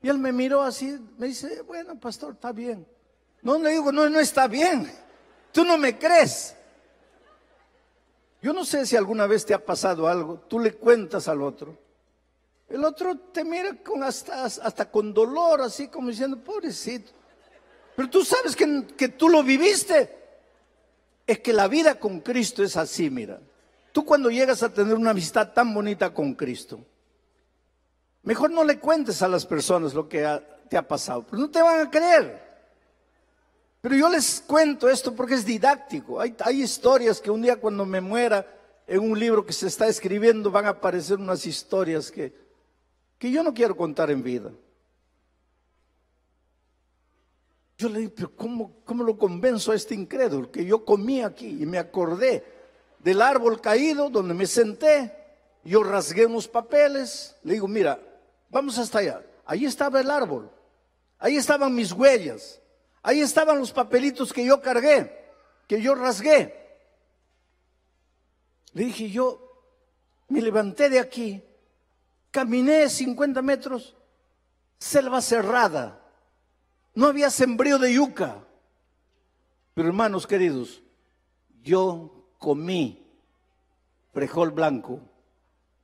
Y 0.00 0.08
él 0.08 0.18
me 0.18 0.32
miró 0.32 0.62
así, 0.62 0.98
me 1.18 1.26
dice, 1.26 1.62
bueno, 1.62 1.98
pastor, 1.98 2.34
está 2.34 2.52
bien. 2.52 2.86
No 3.42 3.58
le 3.58 3.70
digo, 3.70 3.92
no, 3.92 4.08
no 4.08 4.20
está 4.20 4.46
bien. 4.46 4.90
Tú 5.52 5.64
no 5.64 5.76
me 5.76 5.98
crees. 5.98 6.54
Yo 8.40 8.52
no 8.52 8.64
sé 8.64 8.86
si 8.86 8.96
alguna 8.96 9.26
vez 9.26 9.44
te 9.44 9.54
ha 9.54 9.64
pasado 9.64 10.06
algo, 10.06 10.38
tú 10.48 10.60
le 10.60 10.74
cuentas 10.74 11.26
al 11.28 11.42
otro. 11.42 11.76
El 12.68 12.84
otro 12.84 13.16
te 13.16 13.44
mira 13.44 13.74
con 13.82 14.02
hasta, 14.02 14.44
hasta 14.44 14.90
con 14.90 15.14
dolor, 15.14 15.62
así 15.62 15.88
como 15.88 16.08
diciendo, 16.08 16.38
pobrecito. 16.38 17.12
Pero 17.96 18.10
tú 18.10 18.24
sabes 18.24 18.54
que, 18.54 18.84
que 18.96 19.08
tú 19.08 19.28
lo 19.28 19.42
viviste. 19.42 20.16
Es 21.26 21.40
que 21.40 21.52
la 21.52 21.66
vida 21.66 21.98
con 21.98 22.20
Cristo 22.20 22.62
es 22.62 22.76
así, 22.76 23.10
mira. 23.10 23.40
Tú 23.92 24.04
cuando 24.04 24.30
llegas 24.30 24.62
a 24.62 24.72
tener 24.72 24.94
una 24.94 25.10
amistad 25.10 25.52
tan 25.52 25.72
bonita 25.72 26.12
con 26.12 26.34
Cristo, 26.34 26.78
mejor 28.22 28.50
no 28.50 28.64
le 28.64 28.78
cuentes 28.78 29.22
a 29.22 29.28
las 29.28 29.46
personas 29.46 29.94
lo 29.94 30.08
que 30.08 30.26
te 30.68 30.76
ha 30.76 30.86
pasado, 30.86 31.24
pero 31.28 31.42
no 31.42 31.50
te 31.50 31.62
van 31.62 31.80
a 31.80 31.90
creer. 31.90 32.46
Pero 33.80 33.94
yo 33.96 34.08
les 34.10 34.42
cuento 34.46 34.88
esto 34.88 35.14
porque 35.14 35.34
es 35.34 35.44
didáctico. 35.44 36.20
Hay, 36.20 36.36
hay 36.40 36.62
historias 36.62 37.20
que 37.20 37.30
un 37.30 37.42
día 37.42 37.56
cuando 37.56 37.86
me 37.86 38.00
muera 38.00 38.46
en 38.86 39.00
un 39.00 39.18
libro 39.18 39.44
que 39.44 39.52
se 39.52 39.66
está 39.66 39.86
escribiendo 39.86 40.50
van 40.50 40.66
a 40.66 40.70
aparecer 40.70 41.18
unas 41.18 41.46
historias 41.46 42.10
que, 42.10 42.47
que 43.18 43.30
yo 43.30 43.42
no 43.42 43.52
quiero 43.52 43.76
contar 43.76 44.10
en 44.10 44.22
vida. 44.22 44.52
Yo 47.76 47.88
le 47.88 48.00
dije, 48.00 48.12
pero 48.14 48.34
¿cómo, 48.34 48.72
¿cómo 48.84 49.04
lo 49.04 49.16
convenzo 49.16 49.72
a 49.72 49.76
este 49.76 49.94
incrédulo? 49.94 50.50
Que 50.50 50.64
yo 50.64 50.84
comí 50.84 51.22
aquí 51.22 51.62
y 51.62 51.66
me 51.66 51.78
acordé 51.78 52.44
del 52.98 53.22
árbol 53.22 53.60
caído 53.60 54.10
donde 54.10 54.34
me 54.34 54.46
senté. 54.46 55.14
Yo 55.62 55.82
rasgué 55.84 56.26
unos 56.26 56.48
papeles. 56.48 57.36
Le 57.44 57.54
digo, 57.54 57.68
mira, 57.68 58.00
vamos 58.50 58.78
hasta 58.78 58.98
allá. 58.98 59.22
Ahí 59.44 59.64
estaba 59.64 60.00
el 60.00 60.10
árbol. 60.10 60.50
Ahí 61.18 61.36
estaban 61.36 61.74
mis 61.74 61.92
huellas. 61.92 62.60
Ahí 63.02 63.20
estaban 63.20 63.58
los 63.58 63.72
papelitos 63.72 64.32
que 64.32 64.44
yo 64.44 64.60
cargué, 64.60 65.10
que 65.66 65.80
yo 65.80 65.94
rasgué. 65.94 66.54
Le 68.72 68.84
dije, 68.84 69.08
yo 69.08 69.40
me 70.28 70.42
levanté 70.42 70.90
de 70.90 70.98
aquí, 70.98 71.42
caminé 72.30 72.88
50 72.88 73.42
metros, 73.42 73.96
selva 74.78 75.20
cerrada, 75.20 76.00
no 76.94 77.06
había 77.06 77.30
sembrío 77.30 77.78
de 77.78 77.94
yuca. 77.94 78.44
Pero 79.74 79.88
hermanos 79.88 80.26
queridos, 80.26 80.82
yo 81.62 82.26
comí 82.38 83.06
frijol 84.12 84.50
blanco, 84.50 85.00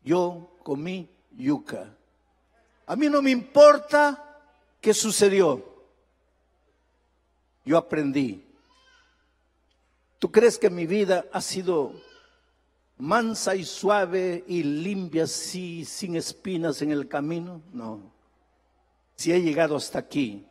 yo 0.03 0.57
comí 0.63 1.09
yuca. 1.31 1.97
A 2.87 2.97
mí 2.97 3.09
no 3.09 3.23
me 3.23 3.31
importa 3.31 4.41
qué 4.81 4.93
sucedió. 4.93 5.73
Yo 7.65 7.79
aprendí. 7.79 8.45
¿Tú 10.19 10.31
crees 10.31 10.59
que 10.59 10.69
mi 10.69 10.87
vida 10.87 11.25
ha 11.33 11.41
sido 11.41 11.93
mansa 12.99 13.55
y 13.55 13.65
suave 13.65 14.45
y 14.47 14.63
limpia 14.63 15.25
así, 15.25 15.85
sin 15.85 16.17
espinas 16.17 16.83
en 16.83 16.93
el 16.93 17.09
camino? 17.09 17.63
No. 17.73 18.13
Si 19.17 19.33
he 19.33 19.41
llegado 19.41 19.77
hasta 19.77 19.99
aquí, 19.99 20.47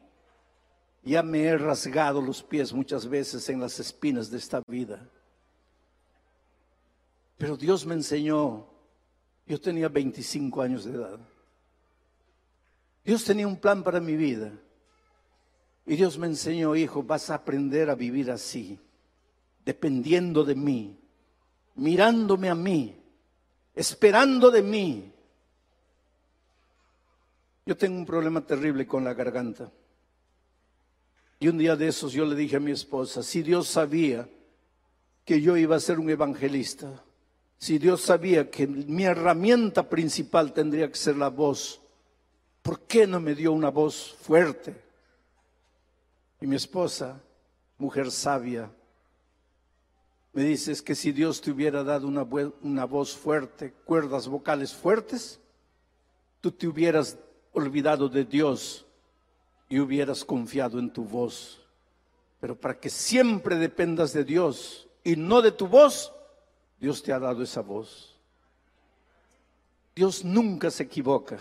ya 1.03 1.21
me 1.21 1.43
he 1.43 1.57
rasgado 1.57 2.21
los 2.21 2.41
pies 2.43 2.73
muchas 2.73 3.07
veces 3.07 3.47
en 3.49 3.59
las 3.59 3.79
espinas 3.79 4.29
de 4.29 4.37
esta 4.37 4.61
vida. 4.67 5.09
Pero 7.37 7.57
Dios 7.57 7.85
me 7.85 7.93
enseñó, 7.93 8.67
yo 9.45 9.59
tenía 9.59 9.89
25 9.89 10.61
años 10.61 10.85
de 10.85 10.93
edad. 10.93 11.19
Dios 13.03 13.23
tenía 13.25 13.47
un 13.47 13.57
plan 13.57 13.83
para 13.83 13.99
mi 13.99 14.15
vida. 14.15 14.51
Y 15.85 15.97
Dios 15.97 16.17
me 16.17 16.27
enseñó, 16.27 16.75
hijo, 16.75 17.03
vas 17.03 17.29
a 17.29 17.35
aprender 17.35 17.89
a 17.89 17.95
vivir 17.95 18.31
así, 18.31 18.79
dependiendo 19.65 20.45
de 20.45 20.55
mí, 20.55 21.02
mirándome 21.75 22.49
a 22.49 22.55
mí, 22.55 22.95
esperando 23.73 24.51
de 24.51 24.61
mí. 24.61 25.11
Yo 27.65 27.77
tengo 27.77 27.97
un 27.97 28.05
problema 28.05 28.45
terrible 28.45 28.85
con 28.85 29.03
la 29.03 29.13
garganta. 29.13 29.71
Y 31.39 31.47
un 31.47 31.57
día 31.57 31.75
de 31.75 31.87
esos 31.87 32.13
yo 32.13 32.25
le 32.25 32.35
dije 32.35 32.57
a 32.57 32.59
mi 32.59 32.71
esposa, 32.71 33.23
si 33.23 33.41
Dios 33.41 33.67
sabía 33.67 34.29
que 35.25 35.41
yo 35.41 35.57
iba 35.57 35.75
a 35.75 35.79
ser 35.79 35.99
un 35.99 36.09
evangelista, 36.09 37.03
si 37.57 37.77
Dios 37.79 38.01
sabía 38.01 38.49
que 38.49 38.67
mi 38.67 39.03
herramienta 39.03 39.87
principal 39.89 40.53
tendría 40.53 40.89
que 40.89 40.97
ser 40.97 41.15
la 41.15 41.29
voz, 41.29 41.81
¿por 42.61 42.81
qué 42.81 43.07
no 43.07 43.19
me 43.19 43.35
dio 43.35 43.53
una 43.53 43.69
voz 43.69 44.15
fuerte? 44.21 44.75
Y 46.41 46.47
mi 46.47 46.57
esposa, 46.57 47.21
mujer 47.77 48.11
sabia, 48.11 48.69
me 50.33 50.43
dice, 50.43 50.71
es 50.71 50.81
que 50.81 50.95
si 50.95 51.11
Dios 51.11 51.41
te 51.41 51.51
hubiera 51.51 51.83
dado 51.83 52.07
una, 52.07 52.23
una 52.61 52.85
voz 52.85 53.15
fuerte, 53.15 53.71
cuerdas 53.85 54.27
vocales 54.27 54.73
fuertes, 54.73 55.39
tú 56.41 56.51
te 56.51 56.67
hubieras 56.67 57.17
olvidado 57.53 58.09
de 58.09 58.25
Dios 58.25 58.85
y 59.69 59.79
hubieras 59.79 60.25
confiado 60.25 60.79
en 60.79 60.91
tu 60.91 61.05
voz. 61.05 61.61
Pero 62.39 62.59
para 62.59 62.79
que 62.79 62.89
siempre 62.89 63.57
dependas 63.57 64.11
de 64.11 64.23
Dios 64.23 64.87
y 65.03 65.15
no 65.15 65.41
de 65.41 65.51
tu 65.51 65.67
voz, 65.67 66.11
Dios 66.79 67.03
te 67.03 67.13
ha 67.13 67.19
dado 67.19 67.43
esa 67.43 67.61
voz. 67.61 68.15
Dios 69.95 70.25
nunca 70.25 70.71
se 70.71 70.83
equivoca. 70.83 71.39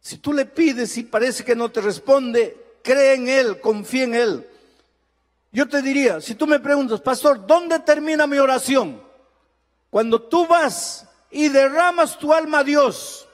Si 0.00 0.16
tú 0.16 0.32
le 0.32 0.46
pides 0.46 0.96
y 0.96 1.04
parece 1.04 1.44
que 1.44 1.54
no 1.54 1.70
te 1.70 1.82
responde, 1.82 2.56
cree 2.82 3.14
en 3.14 3.28
Él, 3.28 3.60
confía 3.60 4.04
en 4.04 4.14
Él. 4.14 4.46
Yo 5.54 5.68
te 5.68 5.80
diría, 5.82 6.20
si 6.20 6.34
tú 6.34 6.48
me 6.48 6.58
preguntas, 6.58 7.00
pastor, 7.00 7.46
¿dónde 7.46 7.78
termina 7.78 8.26
mi 8.26 8.38
oración? 8.38 9.00
Cuando 9.88 10.20
tú 10.20 10.48
vas 10.48 11.06
y 11.30 11.48
derramas 11.48 12.18
tu 12.18 12.34
alma 12.34 12.58
a 12.58 12.64
Dios, 12.64 13.28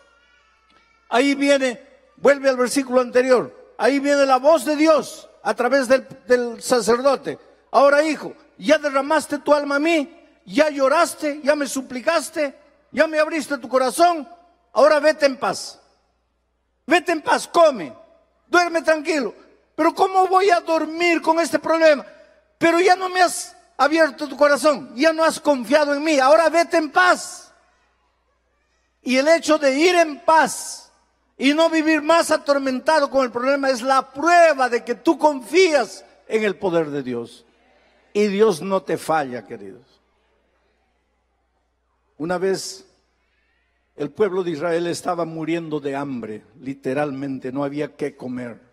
ahí 1.08 1.34
viene, 1.34 1.82
vuelve 2.18 2.50
al 2.50 2.58
versículo 2.58 3.00
anterior, 3.00 3.72
ahí 3.78 4.00
viene 4.00 4.26
la 4.26 4.36
voz 4.36 4.66
de 4.66 4.76
Dios 4.76 5.30
a 5.42 5.54
través 5.54 5.88
del, 5.88 6.62
sacerdote. 6.62 7.38
Ahora, 7.70 8.02
hijo, 8.02 8.34
ya 8.58 8.76
derramaste 8.76 9.38
tu 9.38 9.54
alma 9.54 9.76
a 9.76 9.80
mí, 9.80 10.14
ya 10.44 10.68
lloraste, 10.68 11.40
ya 11.42 11.56
me 11.56 11.66
suplicaste, 11.66 12.54
ya 12.92 13.06
me 13.06 13.18
abriste 13.18 13.56
tu 13.56 13.66
corazón, 13.66 14.28
ahora 14.74 15.00
vete 15.00 15.24
en 15.24 15.38
paz. 15.38 15.80
Vete 16.86 17.12
en 17.12 17.22
paz, 17.22 17.48
come, 17.48 17.94
duerme 18.46 18.82
tranquilo. 18.82 19.34
Pero 19.80 19.94
¿cómo 19.94 20.26
voy 20.26 20.50
a 20.50 20.60
dormir 20.60 21.22
con 21.22 21.40
este 21.40 21.58
problema? 21.58 22.04
Pero 22.58 22.80
ya 22.80 22.96
no 22.96 23.08
me 23.08 23.22
has 23.22 23.56
abierto 23.78 24.28
tu 24.28 24.36
corazón, 24.36 24.92
ya 24.94 25.10
no 25.10 25.24
has 25.24 25.40
confiado 25.40 25.94
en 25.94 26.04
mí, 26.04 26.18
ahora 26.18 26.50
vete 26.50 26.76
en 26.76 26.90
paz. 26.90 27.50
Y 29.00 29.16
el 29.16 29.26
hecho 29.28 29.56
de 29.56 29.74
ir 29.78 29.94
en 29.94 30.20
paz 30.20 30.92
y 31.38 31.54
no 31.54 31.70
vivir 31.70 32.02
más 32.02 32.30
atormentado 32.30 33.08
con 33.08 33.24
el 33.24 33.30
problema 33.30 33.70
es 33.70 33.80
la 33.80 34.12
prueba 34.12 34.68
de 34.68 34.84
que 34.84 34.96
tú 34.96 35.18
confías 35.18 36.04
en 36.28 36.44
el 36.44 36.56
poder 36.56 36.90
de 36.90 37.02
Dios. 37.02 37.46
Y 38.12 38.26
Dios 38.26 38.60
no 38.60 38.82
te 38.82 38.98
falla, 38.98 39.46
queridos. 39.46 40.02
Una 42.18 42.36
vez 42.36 42.84
el 43.96 44.10
pueblo 44.10 44.44
de 44.44 44.50
Israel 44.50 44.88
estaba 44.88 45.24
muriendo 45.24 45.80
de 45.80 45.96
hambre, 45.96 46.42
literalmente, 46.60 47.50
no 47.50 47.64
había 47.64 47.96
qué 47.96 48.14
comer. 48.14 48.68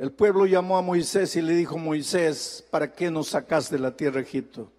El 0.00 0.12
pueblo 0.12 0.46
llamó 0.46 0.78
a 0.78 0.82
Moisés 0.82 1.36
y 1.36 1.42
le 1.42 1.52
dijo, 1.52 1.76
Moisés, 1.76 2.64
¿para 2.70 2.90
qué 2.90 3.10
nos 3.10 3.28
sacas 3.28 3.68
de 3.68 3.78
la 3.78 3.94
tierra 3.94 4.16
de 4.16 4.22
Egipto? 4.22 4.72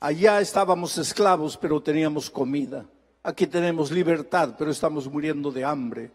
Allá 0.00 0.40
estábamos 0.40 0.98
esclavos, 0.98 1.56
pero 1.56 1.80
teníamos 1.80 2.28
comida. 2.28 2.84
Aquí 3.22 3.46
tenemos 3.46 3.92
libertad, 3.92 4.56
pero 4.58 4.72
estamos 4.72 5.06
muriendo 5.06 5.52
de 5.52 5.64
hambre. 5.64 6.10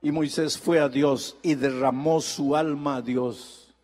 Y 0.00 0.10
Moisés 0.10 0.56
fue 0.56 0.80
a 0.80 0.88
Dios 0.88 1.36
y 1.42 1.54
derramó 1.54 2.18
su 2.22 2.56
alma 2.56 2.96
a 2.96 3.02
Dios. 3.02 3.74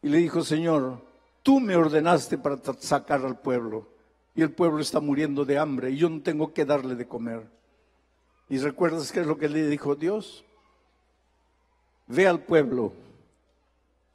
Y 0.00 0.08
le 0.08 0.18
dijo, 0.18 0.44
Señor, 0.44 1.00
tú 1.42 1.58
me 1.58 1.74
ordenaste 1.74 2.38
para 2.38 2.60
sacar 2.78 3.26
al 3.26 3.40
pueblo 3.40 3.88
y 4.36 4.42
el 4.42 4.52
pueblo 4.52 4.78
está 4.78 5.00
muriendo 5.00 5.44
de 5.44 5.58
hambre 5.58 5.90
y 5.90 5.96
yo 5.96 6.08
no 6.08 6.22
tengo 6.22 6.54
que 6.54 6.64
darle 6.64 6.94
de 6.94 7.08
comer. 7.08 7.42
¿Y 8.48 8.58
recuerdas 8.58 9.10
qué 9.10 9.22
es 9.22 9.26
lo 9.26 9.36
que 9.36 9.48
le 9.48 9.66
dijo 9.66 9.96
Dios? 9.96 10.44
Ve 12.06 12.26
al 12.26 12.40
pueblo 12.40 12.92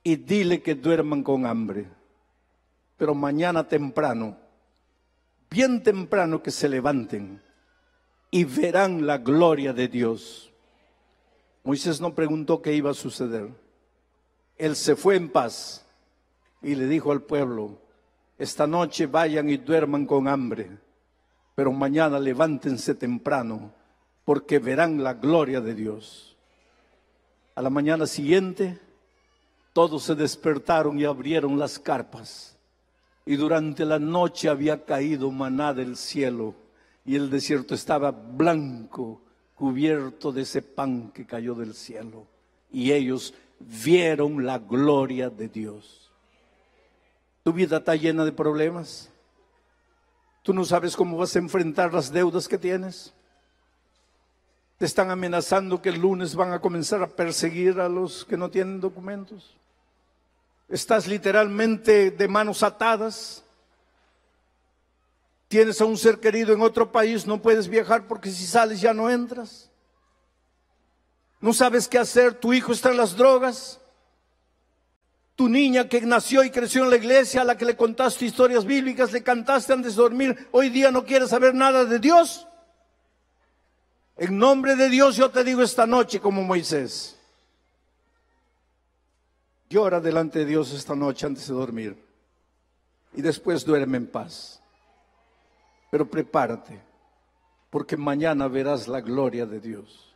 y 0.03 0.15
dile 0.15 0.61
que 0.61 0.75
duerman 0.75 1.23
con 1.23 1.45
hambre, 1.45 1.87
pero 2.97 3.13
mañana 3.13 3.67
temprano, 3.67 4.37
bien 5.49 5.83
temprano 5.83 6.41
que 6.41 6.51
se 6.51 6.69
levanten 6.69 7.41
y 8.31 8.45
verán 8.45 9.05
la 9.05 9.17
gloria 9.17 9.73
de 9.73 9.87
Dios. 9.87 10.51
Moisés 11.63 11.99
no 12.01 12.15
preguntó 12.15 12.61
qué 12.61 12.73
iba 12.73 12.91
a 12.91 12.95
suceder. 12.95 13.49
Él 14.57 14.75
se 14.75 14.95
fue 14.95 15.15
en 15.17 15.29
paz 15.29 15.85
y 16.61 16.75
le 16.75 16.87
dijo 16.87 17.11
al 17.11 17.21
pueblo, 17.21 17.77
esta 18.37 18.65
noche 18.65 19.05
vayan 19.05 19.49
y 19.49 19.57
duerman 19.57 20.05
con 20.05 20.27
hambre, 20.27 20.71
pero 21.53 21.71
mañana 21.71 22.17
levántense 22.17 22.95
temprano, 22.95 23.71
porque 24.25 24.57
verán 24.57 25.03
la 25.03 25.13
gloria 25.13 25.61
de 25.61 25.75
Dios. 25.75 26.30
A 27.61 27.63
la 27.63 27.69
mañana 27.69 28.07
siguiente, 28.07 28.79
todos 29.71 30.01
se 30.01 30.15
despertaron 30.15 30.99
y 30.99 31.05
abrieron 31.05 31.59
las 31.59 31.77
carpas, 31.77 32.57
y 33.23 33.35
durante 33.35 33.85
la 33.85 33.99
noche 33.99 34.49
había 34.49 34.83
caído 34.83 35.29
maná 35.29 35.71
del 35.71 35.95
cielo, 35.95 36.55
y 37.05 37.15
el 37.15 37.29
desierto 37.29 37.75
estaba 37.75 38.09
blanco, 38.09 39.21
cubierto 39.53 40.31
de 40.31 40.41
ese 40.41 40.63
pan 40.63 41.11
que 41.11 41.27
cayó 41.27 41.53
del 41.53 41.75
cielo, 41.75 42.25
y 42.71 42.93
ellos 42.93 43.35
vieron 43.59 44.43
la 44.43 44.57
gloria 44.57 45.29
de 45.29 45.47
Dios. 45.47 46.09
Tu 47.43 47.53
vida 47.53 47.77
está 47.77 47.95
llena 47.95 48.25
de 48.25 48.31
problemas. 48.31 49.11
Tú 50.41 50.51
no 50.51 50.65
sabes 50.65 50.95
cómo 50.95 51.15
vas 51.15 51.35
a 51.35 51.39
enfrentar 51.39 51.93
las 51.93 52.11
deudas 52.11 52.47
que 52.47 52.57
tienes. 52.57 53.13
Te 54.81 54.87
están 54.87 55.11
amenazando 55.11 55.79
que 55.79 55.89
el 55.89 56.01
lunes 56.01 56.33
van 56.33 56.53
a 56.53 56.59
comenzar 56.59 57.03
a 57.03 57.07
perseguir 57.07 57.79
a 57.79 57.87
los 57.87 58.25
que 58.25 58.35
no 58.35 58.49
tienen 58.49 58.81
documentos. 58.81 59.55
Estás 60.67 61.05
literalmente 61.05 62.09
de 62.09 62.27
manos 62.27 62.63
atadas. 62.63 63.43
Tienes 65.47 65.79
a 65.81 65.85
un 65.85 65.99
ser 65.99 66.19
querido 66.19 66.51
en 66.51 66.63
otro 66.63 66.91
país, 66.91 67.27
no 67.27 67.39
puedes 67.39 67.67
viajar 67.67 68.07
porque 68.07 68.31
si 68.31 68.43
sales 68.47 68.81
ya 68.81 68.91
no 68.91 69.07
entras. 69.07 69.69
No 71.39 71.53
sabes 71.53 71.87
qué 71.87 71.99
hacer, 71.99 72.33
tu 72.33 72.51
hijo 72.51 72.71
está 72.71 72.89
en 72.89 72.97
las 72.97 73.15
drogas. 73.15 73.79
Tu 75.35 75.47
niña 75.47 75.87
que 75.89 76.01
nació 76.01 76.43
y 76.43 76.49
creció 76.49 76.85
en 76.85 76.89
la 76.89 76.95
iglesia, 76.95 77.41
a 77.41 77.45
la 77.45 77.55
que 77.55 77.65
le 77.65 77.77
contaste 77.77 78.25
historias 78.25 78.65
bíblicas, 78.65 79.11
le 79.11 79.21
cantaste 79.21 79.73
antes 79.73 79.95
de 79.95 80.01
dormir, 80.01 80.47
hoy 80.49 80.69
día 80.69 80.89
no 80.89 81.05
quiere 81.05 81.27
saber 81.27 81.53
nada 81.53 81.85
de 81.85 81.99
Dios. 81.99 82.47
En 84.21 84.37
nombre 84.37 84.75
de 84.75 84.87
Dios 84.87 85.15
yo 85.15 85.31
te 85.31 85.43
digo 85.43 85.63
esta 85.63 85.87
noche 85.87 86.19
como 86.19 86.43
Moisés. 86.43 87.17
Llora 89.67 89.99
delante 89.99 90.37
de 90.37 90.45
Dios 90.45 90.71
esta 90.73 90.93
noche 90.93 91.25
antes 91.25 91.47
de 91.47 91.55
dormir. 91.55 91.97
Y 93.15 93.23
después 93.23 93.65
duerme 93.65 93.97
en 93.97 94.05
paz. 94.05 94.61
pero 95.89 96.07
prepárate, 96.07 96.79
porque 97.71 97.97
mañana 97.97 98.47
verás 98.47 98.87
la 98.87 99.01
gloria 99.01 99.47
de 99.47 99.59
Dios. 99.59 100.13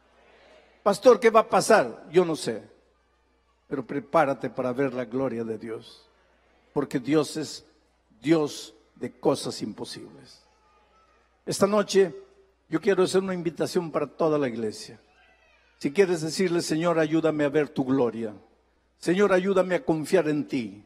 Pastor, 0.84 1.20
¿qué 1.20 1.32
va 1.32 1.40
a 1.40 1.50
pasar? 1.50 2.06
Yo 2.12 2.24
no 2.24 2.36
sé, 2.36 2.62
pero 3.68 3.84
prepárate 3.88 4.52
para 4.52 4.72
ver 4.72 4.94
la 4.94 5.06
gloria 5.06 5.44
de 5.44 5.58
Dios, 5.58 6.08
porque 6.74 7.00
Dios 7.00 7.38
es 7.38 7.66
Dios 8.22 8.76
de 8.94 9.12
cosas 9.20 9.64
imposibles. 9.64 10.44
Esta 11.44 11.66
noche 11.66 12.25
yo 12.70 12.82
quiero 12.82 13.04
hacer 13.04 13.22
una 13.22 13.34
invitación 13.34 13.92
para 13.92 14.08
toda 14.08 14.38
la 14.38 14.48
iglesia. 14.48 15.00
Si 15.78 15.92
quieres 15.92 16.22
decirle, 16.22 16.62
Señor, 16.62 17.00
ayúdame 17.00 17.44
a 17.44 17.50
ver 17.50 17.70
tu 17.70 17.86
gloria. 17.86 18.34
Señor, 18.98 19.34
ayúdame 19.34 19.76
a 19.76 19.86
confiar 19.86 20.28
en 20.30 20.48
ti. 20.48 20.84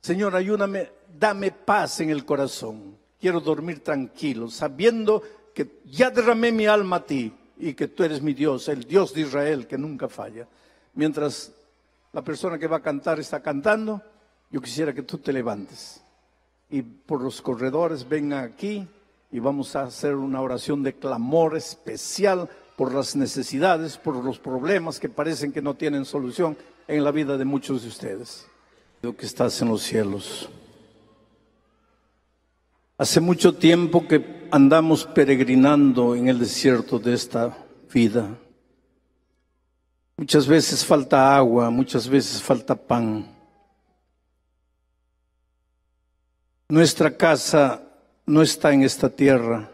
Señor, 0.00 0.34
ayúdame, 0.34 0.90
dame 1.18 1.50
paz 1.50 2.00
en 2.00 2.10
el 2.10 2.24
corazón. 2.24 2.96
Quiero 3.20 3.40
dormir 3.40 3.84
tranquilo, 3.84 4.48
sabiendo 4.48 5.22
que 5.54 5.80
ya 5.84 6.10
derramé 6.10 6.52
mi 6.52 6.66
alma 6.66 6.96
a 6.96 7.06
ti 7.06 7.32
y 7.58 7.74
que 7.74 7.88
tú 7.88 8.02
eres 8.04 8.22
mi 8.22 8.32
Dios, 8.32 8.68
el 8.68 8.84
Dios 8.84 9.12
de 9.12 9.22
Israel 9.22 9.66
que 9.66 9.76
nunca 9.76 10.08
falla. 10.08 10.46
Mientras 10.94 11.52
la 12.12 12.22
persona 12.22 12.58
que 12.58 12.66
va 12.66 12.78
a 12.78 12.82
cantar 12.82 13.20
está 13.20 13.42
cantando, 13.42 14.00
yo 14.50 14.60
quisiera 14.60 14.94
que 14.94 15.02
tú 15.02 15.18
te 15.18 15.32
levantes 15.32 16.02
y 16.70 16.82
por 16.82 17.20
los 17.20 17.42
corredores 17.42 18.08
venga 18.08 18.40
aquí 18.40 18.86
y 19.32 19.38
vamos 19.38 19.76
a 19.76 19.82
hacer 19.82 20.14
una 20.16 20.40
oración 20.40 20.82
de 20.82 20.94
clamor 20.94 21.56
especial 21.56 22.48
por 22.76 22.94
las 22.94 23.14
necesidades, 23.14 23.96
por 23.96 24.16
los 24.24 24.38
problemas 24.38 24.98
que 24.98 25.08
parecen 25.08 25.52
que 25.52 25.62
no 25.62 25.74
tienen 25.74 26.04
solución 26.04 26.56
en 26.88 27.04
la 27.04 27.12
vida 27.12 27.36
de 27.36 27.44
muchos 27.44 27.82
de 27.82 27.88
ustedes. 27.88 28.46
Dios 29.02 29.14
que 29.14 29.26
estás 29.26 29.60
en 29.62 29.68
los 29.68 29.82
cielos. 29.82 30.48
Hace 32.98 33.20
mucho 33.20 33.54
tiempo 33.54 34.06
que 34.06 34.48
andamos 34.50 35.06
peregrinando 35.06 36.14
en 36.14 36.28
el 36.28 36.38
desierto 36.38 36.98
de 36.98 37.14
esta 37.14 37.56
vida. 37.92 38.28
Muchas 40.16 40.46
veces 40.46 40.84
falta 40.84 41.34
agua, 41.36 41.70
muchas 41.70 42.08
veces 42.08 42.42
falta 42.42 42.74
pan. 42.74 43.26
Nuestra 46.68 47.16
casa 47.16 47.89
no 48.30 48.42
está 48.42 48.72
en 48.72 48.84
esta 48.84 49.08
tierra. 49.10 49.70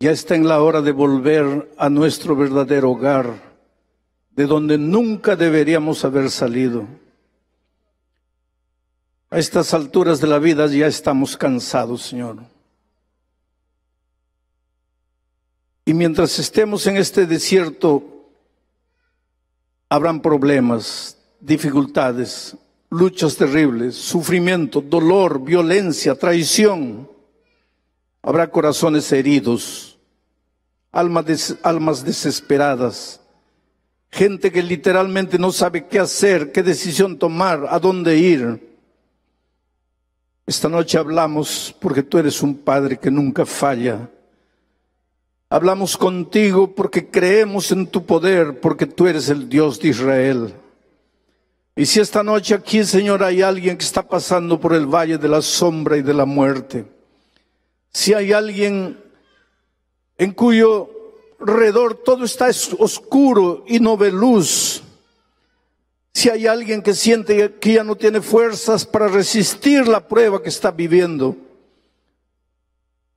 Ya 0.00 0.10
está 0.10 0.34
en 0.34 0.48
la 0.48 0.60
hora 0.60 0.82
de 0.82 0.90
volver 0.90 1.72
a 1.78 1.88
nuestro 1.88 2.34
verdadero 2.34 2.90
hogar, 2.90 3.56
de 4.30 4.46
donde 4.46 4.76
nunca 4.76 5.36
deberíamos 5.36 6.04
haber 6.04 6.30
salido. 6.30 6.86
A 9.30 9.38
estas 9.38 9.72
alturas 9.74 10.20
de 10.20 10.26
la 10.26 10.38
vida 10.38 10.66
ya 10.66 10.88
estamos 10.88 11.36
cansados, 11.36 12.02
Señor. 12.02 12.38
Y 15.84 15.94
mientras 15.94 16.38
estemos 16.40 16.86
en 16.88 16.96
este 16.96 17.26
desierto, 17.26 18.02
habrán 19.88 20.20
problemas, 20.20 21.16
dificultades, 21.40 22.56
luchas 22.90 23.36
terribles, 23.36 23.94
sufrimiento, 23.96 24.80
dolor, 24.80 25.42
violencia, 25.42 26.14
traición. 26.14 27.08
Habrá 28.22 28.50
corazones 28.50 29.10
heridos, 29.12 29.98
almas, 30.92 31.56
almas 31.62 32.04
desesperadas, 32.04 33.20
gente 34.10 34.50
que 34.50 34.62
literalmente 34.62 35.38
no 35.38 35.52
sabe 35.52 35.86
qué 35.86 35.98
hacer, 35.98 36.52
qué 36.52 36.62
decisión 36.62 37.18
tomar, 37.18 37.66
a 37.68 37.78
dónde 37.78 38.18
ir. 38.18 38.78
Esta 40.46 40.68
noche 40.68 40.98
hablamos 40.98 41.74
porque 41.80 42.02
tú 42.02 42.18
eres 42.18 42.42
un 42.42 42.56
Padre 42.56 42.98
que 42.98 43.10
nunca 43.10 43.44
falla. 43.44 44.08
Hablamos 45.48 45.96
contigo 45.96 46.74
porque 46.74 47.08
creemos 47.08 47.70
en 47.70 47.86
tu 47.86 48.04
poder, 48.04 48.60
porque 48.60 48.86
tú 48.86 49.06
eres 49.06 49.28
el 49.28 49.48
Dios 49.48 49.78
de 49.78 49.88
Israel. 49.88 50.54
Y 51.78 51.84
si 51.84 52.00
esta 52.00 52.22
noche 52.22 52.54
aquí, 52.54 52.82
Señor, 52.84 53.22
hay 53.22 53.42
alguien 53.42 53.76
que 53.76 53.84
está 53.84 54.08
pasando 54.08 54.58
por 54.58 54.72
el 54.72 54.86
valle 54.86 55.18
de 55.18 55.28
la 55.28 55.42
sombra 55.42 55.98
y 55.98 56.02
de 56.02 56.14
la 56.14 56.24
muerte, 56.24 56.86
si 57.92 58.14
hay 58.14 58.32
alguien 58.32 58.98
en 60.16 60.32
cuyo 60.32 60.88
alrededor 61.38 62.02
todo 62.02 62.24
está 62.24 62.48
oscuro 62.78 63.62
y 63.68 63.78
no 63.78 63.98
ve 63.98 64.10
luz, 64.10 64.82
si 66.14 66.30
hay 66.30 66.46
alguien 66.46 66.80
que 66.80 66.94
siente 66.94 67.56
que 67.60 67.74
ya 67.74 67.84
no 67.84 67.94
tiene 67.94 68.22
fuerzas 68.22 68.86
para 68.86 69.08
resistir 69.08 69.86
la 69.86 70.08
prueba 70.08 70.42
que 70.42 70.48
está 70.48 70.70
viviendo, 70.70 71.36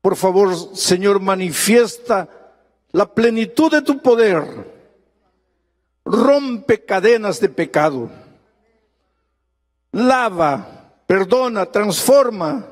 por 0.01 0.17
favor, 0.17 0.53
Señor, 0.75 1.21
manifiesta 1.21 2.27
la 2.91 3.13
plenitud 3.13 3.71
de 3.71 3.81
tu 3.81 4.01
poder. 4.01 4.43
Rompe 6.03 6.83
cadenas 6.83 7.39
de 7.39 7.47
pecado 7.47 8.09
lava, 9.91 11.01
perdona, 11.07 11.65
transforma, 11.65 12.65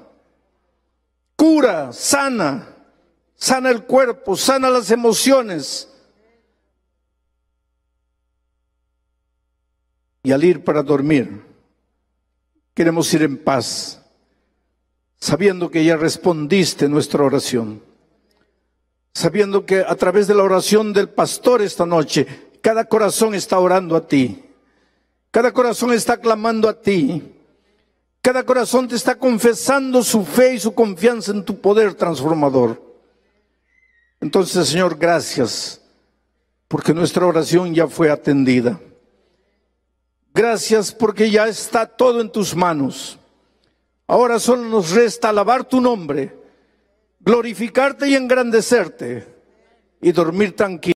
cura, 1.35 1.91
sana, 1.93 2.67
sana 3.35 3.69
el 3.69 3.83
cuerpo, 3.83 4.35
sana 4.35 4.69
las 4.69 4.91
emociones. 4.91 5.89
Y 10.23 10.31
al 10.31 10.43
ir 10.43 10.63
para 10.63 10.83
dormir, 10.83 11.41
queremos 12.73 13.13
ir 13.13 13.23
en 13.23 13.37
paz, 13.37 14.01
sabiendo 15.19 15.71
que 15.71 15.83
ya 15.83 15.95
respondiste 15.95 16.89
nuestra 16.89 17.23
oración, 17.23 17.81
sabiendo 19.13 19.65
que 19.65 19.79
a 19.79 19.95
través 19.95 20.27
de 20.27 20.35
la 20.35 20.43
oración 20.43 20.91
del 20.91 21.09
pastor 21.09 21.61
esta 21.61 21.85
noche, 21.85 22.49
cada 22.61 22.85
corazón 22.85 23.33
está 23.33 23.57
orando 23.57 23.95
a 23.95 24.05
ti. 24.05 24.46
Cada 25.37 25.51
corazón 25.51 25.93
está 25.93 26.17
clamando 26.17 26.67
a 26.67 26.81
ti. 26.81 27.21
Cada 28.23 28.43
corazón 28.43 28.87
te 28.87 28.95
está 28.95 29.19
confesando 29.19 30.01
su 30.01 30.25
fe 30.25 30.55
y 30.55 30.59
su 30.59 30.73
confianza 30.73 31.31
en 31.31 31.45
tu 31.45 31.61
poder 31.61 31.93
transformador. 31.93 32.81
Entonces, 34.19 34.67
Señor, 34.67 34.97
gracias, 34.97 35.79
porque 36.67 36.91
nuestra 36.91 37.27
oración 37.27 37.75
ya 37.75 37.87
fue 37.87 38.09
atendida. 38.09 38.81
Gracias 40.33 40.91
porque 40.91 41.29
ya 41.29 41.47
está 41.47 41.85
todo 41.85 42.19
en 42.19 42.31
tus 42.31 42.55
manos. 42.55 43.19
Ahora 44.07 44.39
solo 44.39 44.63
nos 44.63 44.89
resta 44.89 45.29
alabar 45.29 45.65
tu 45.65 45.79
nombre, 45.79 46.35
glorificarte 47.19 48.09
y 48.09 48.15
engrandecerte 48.15 49.27
y 50.01 50.11
dormir 50.11 50.55
tranquilo. 50.55 50.77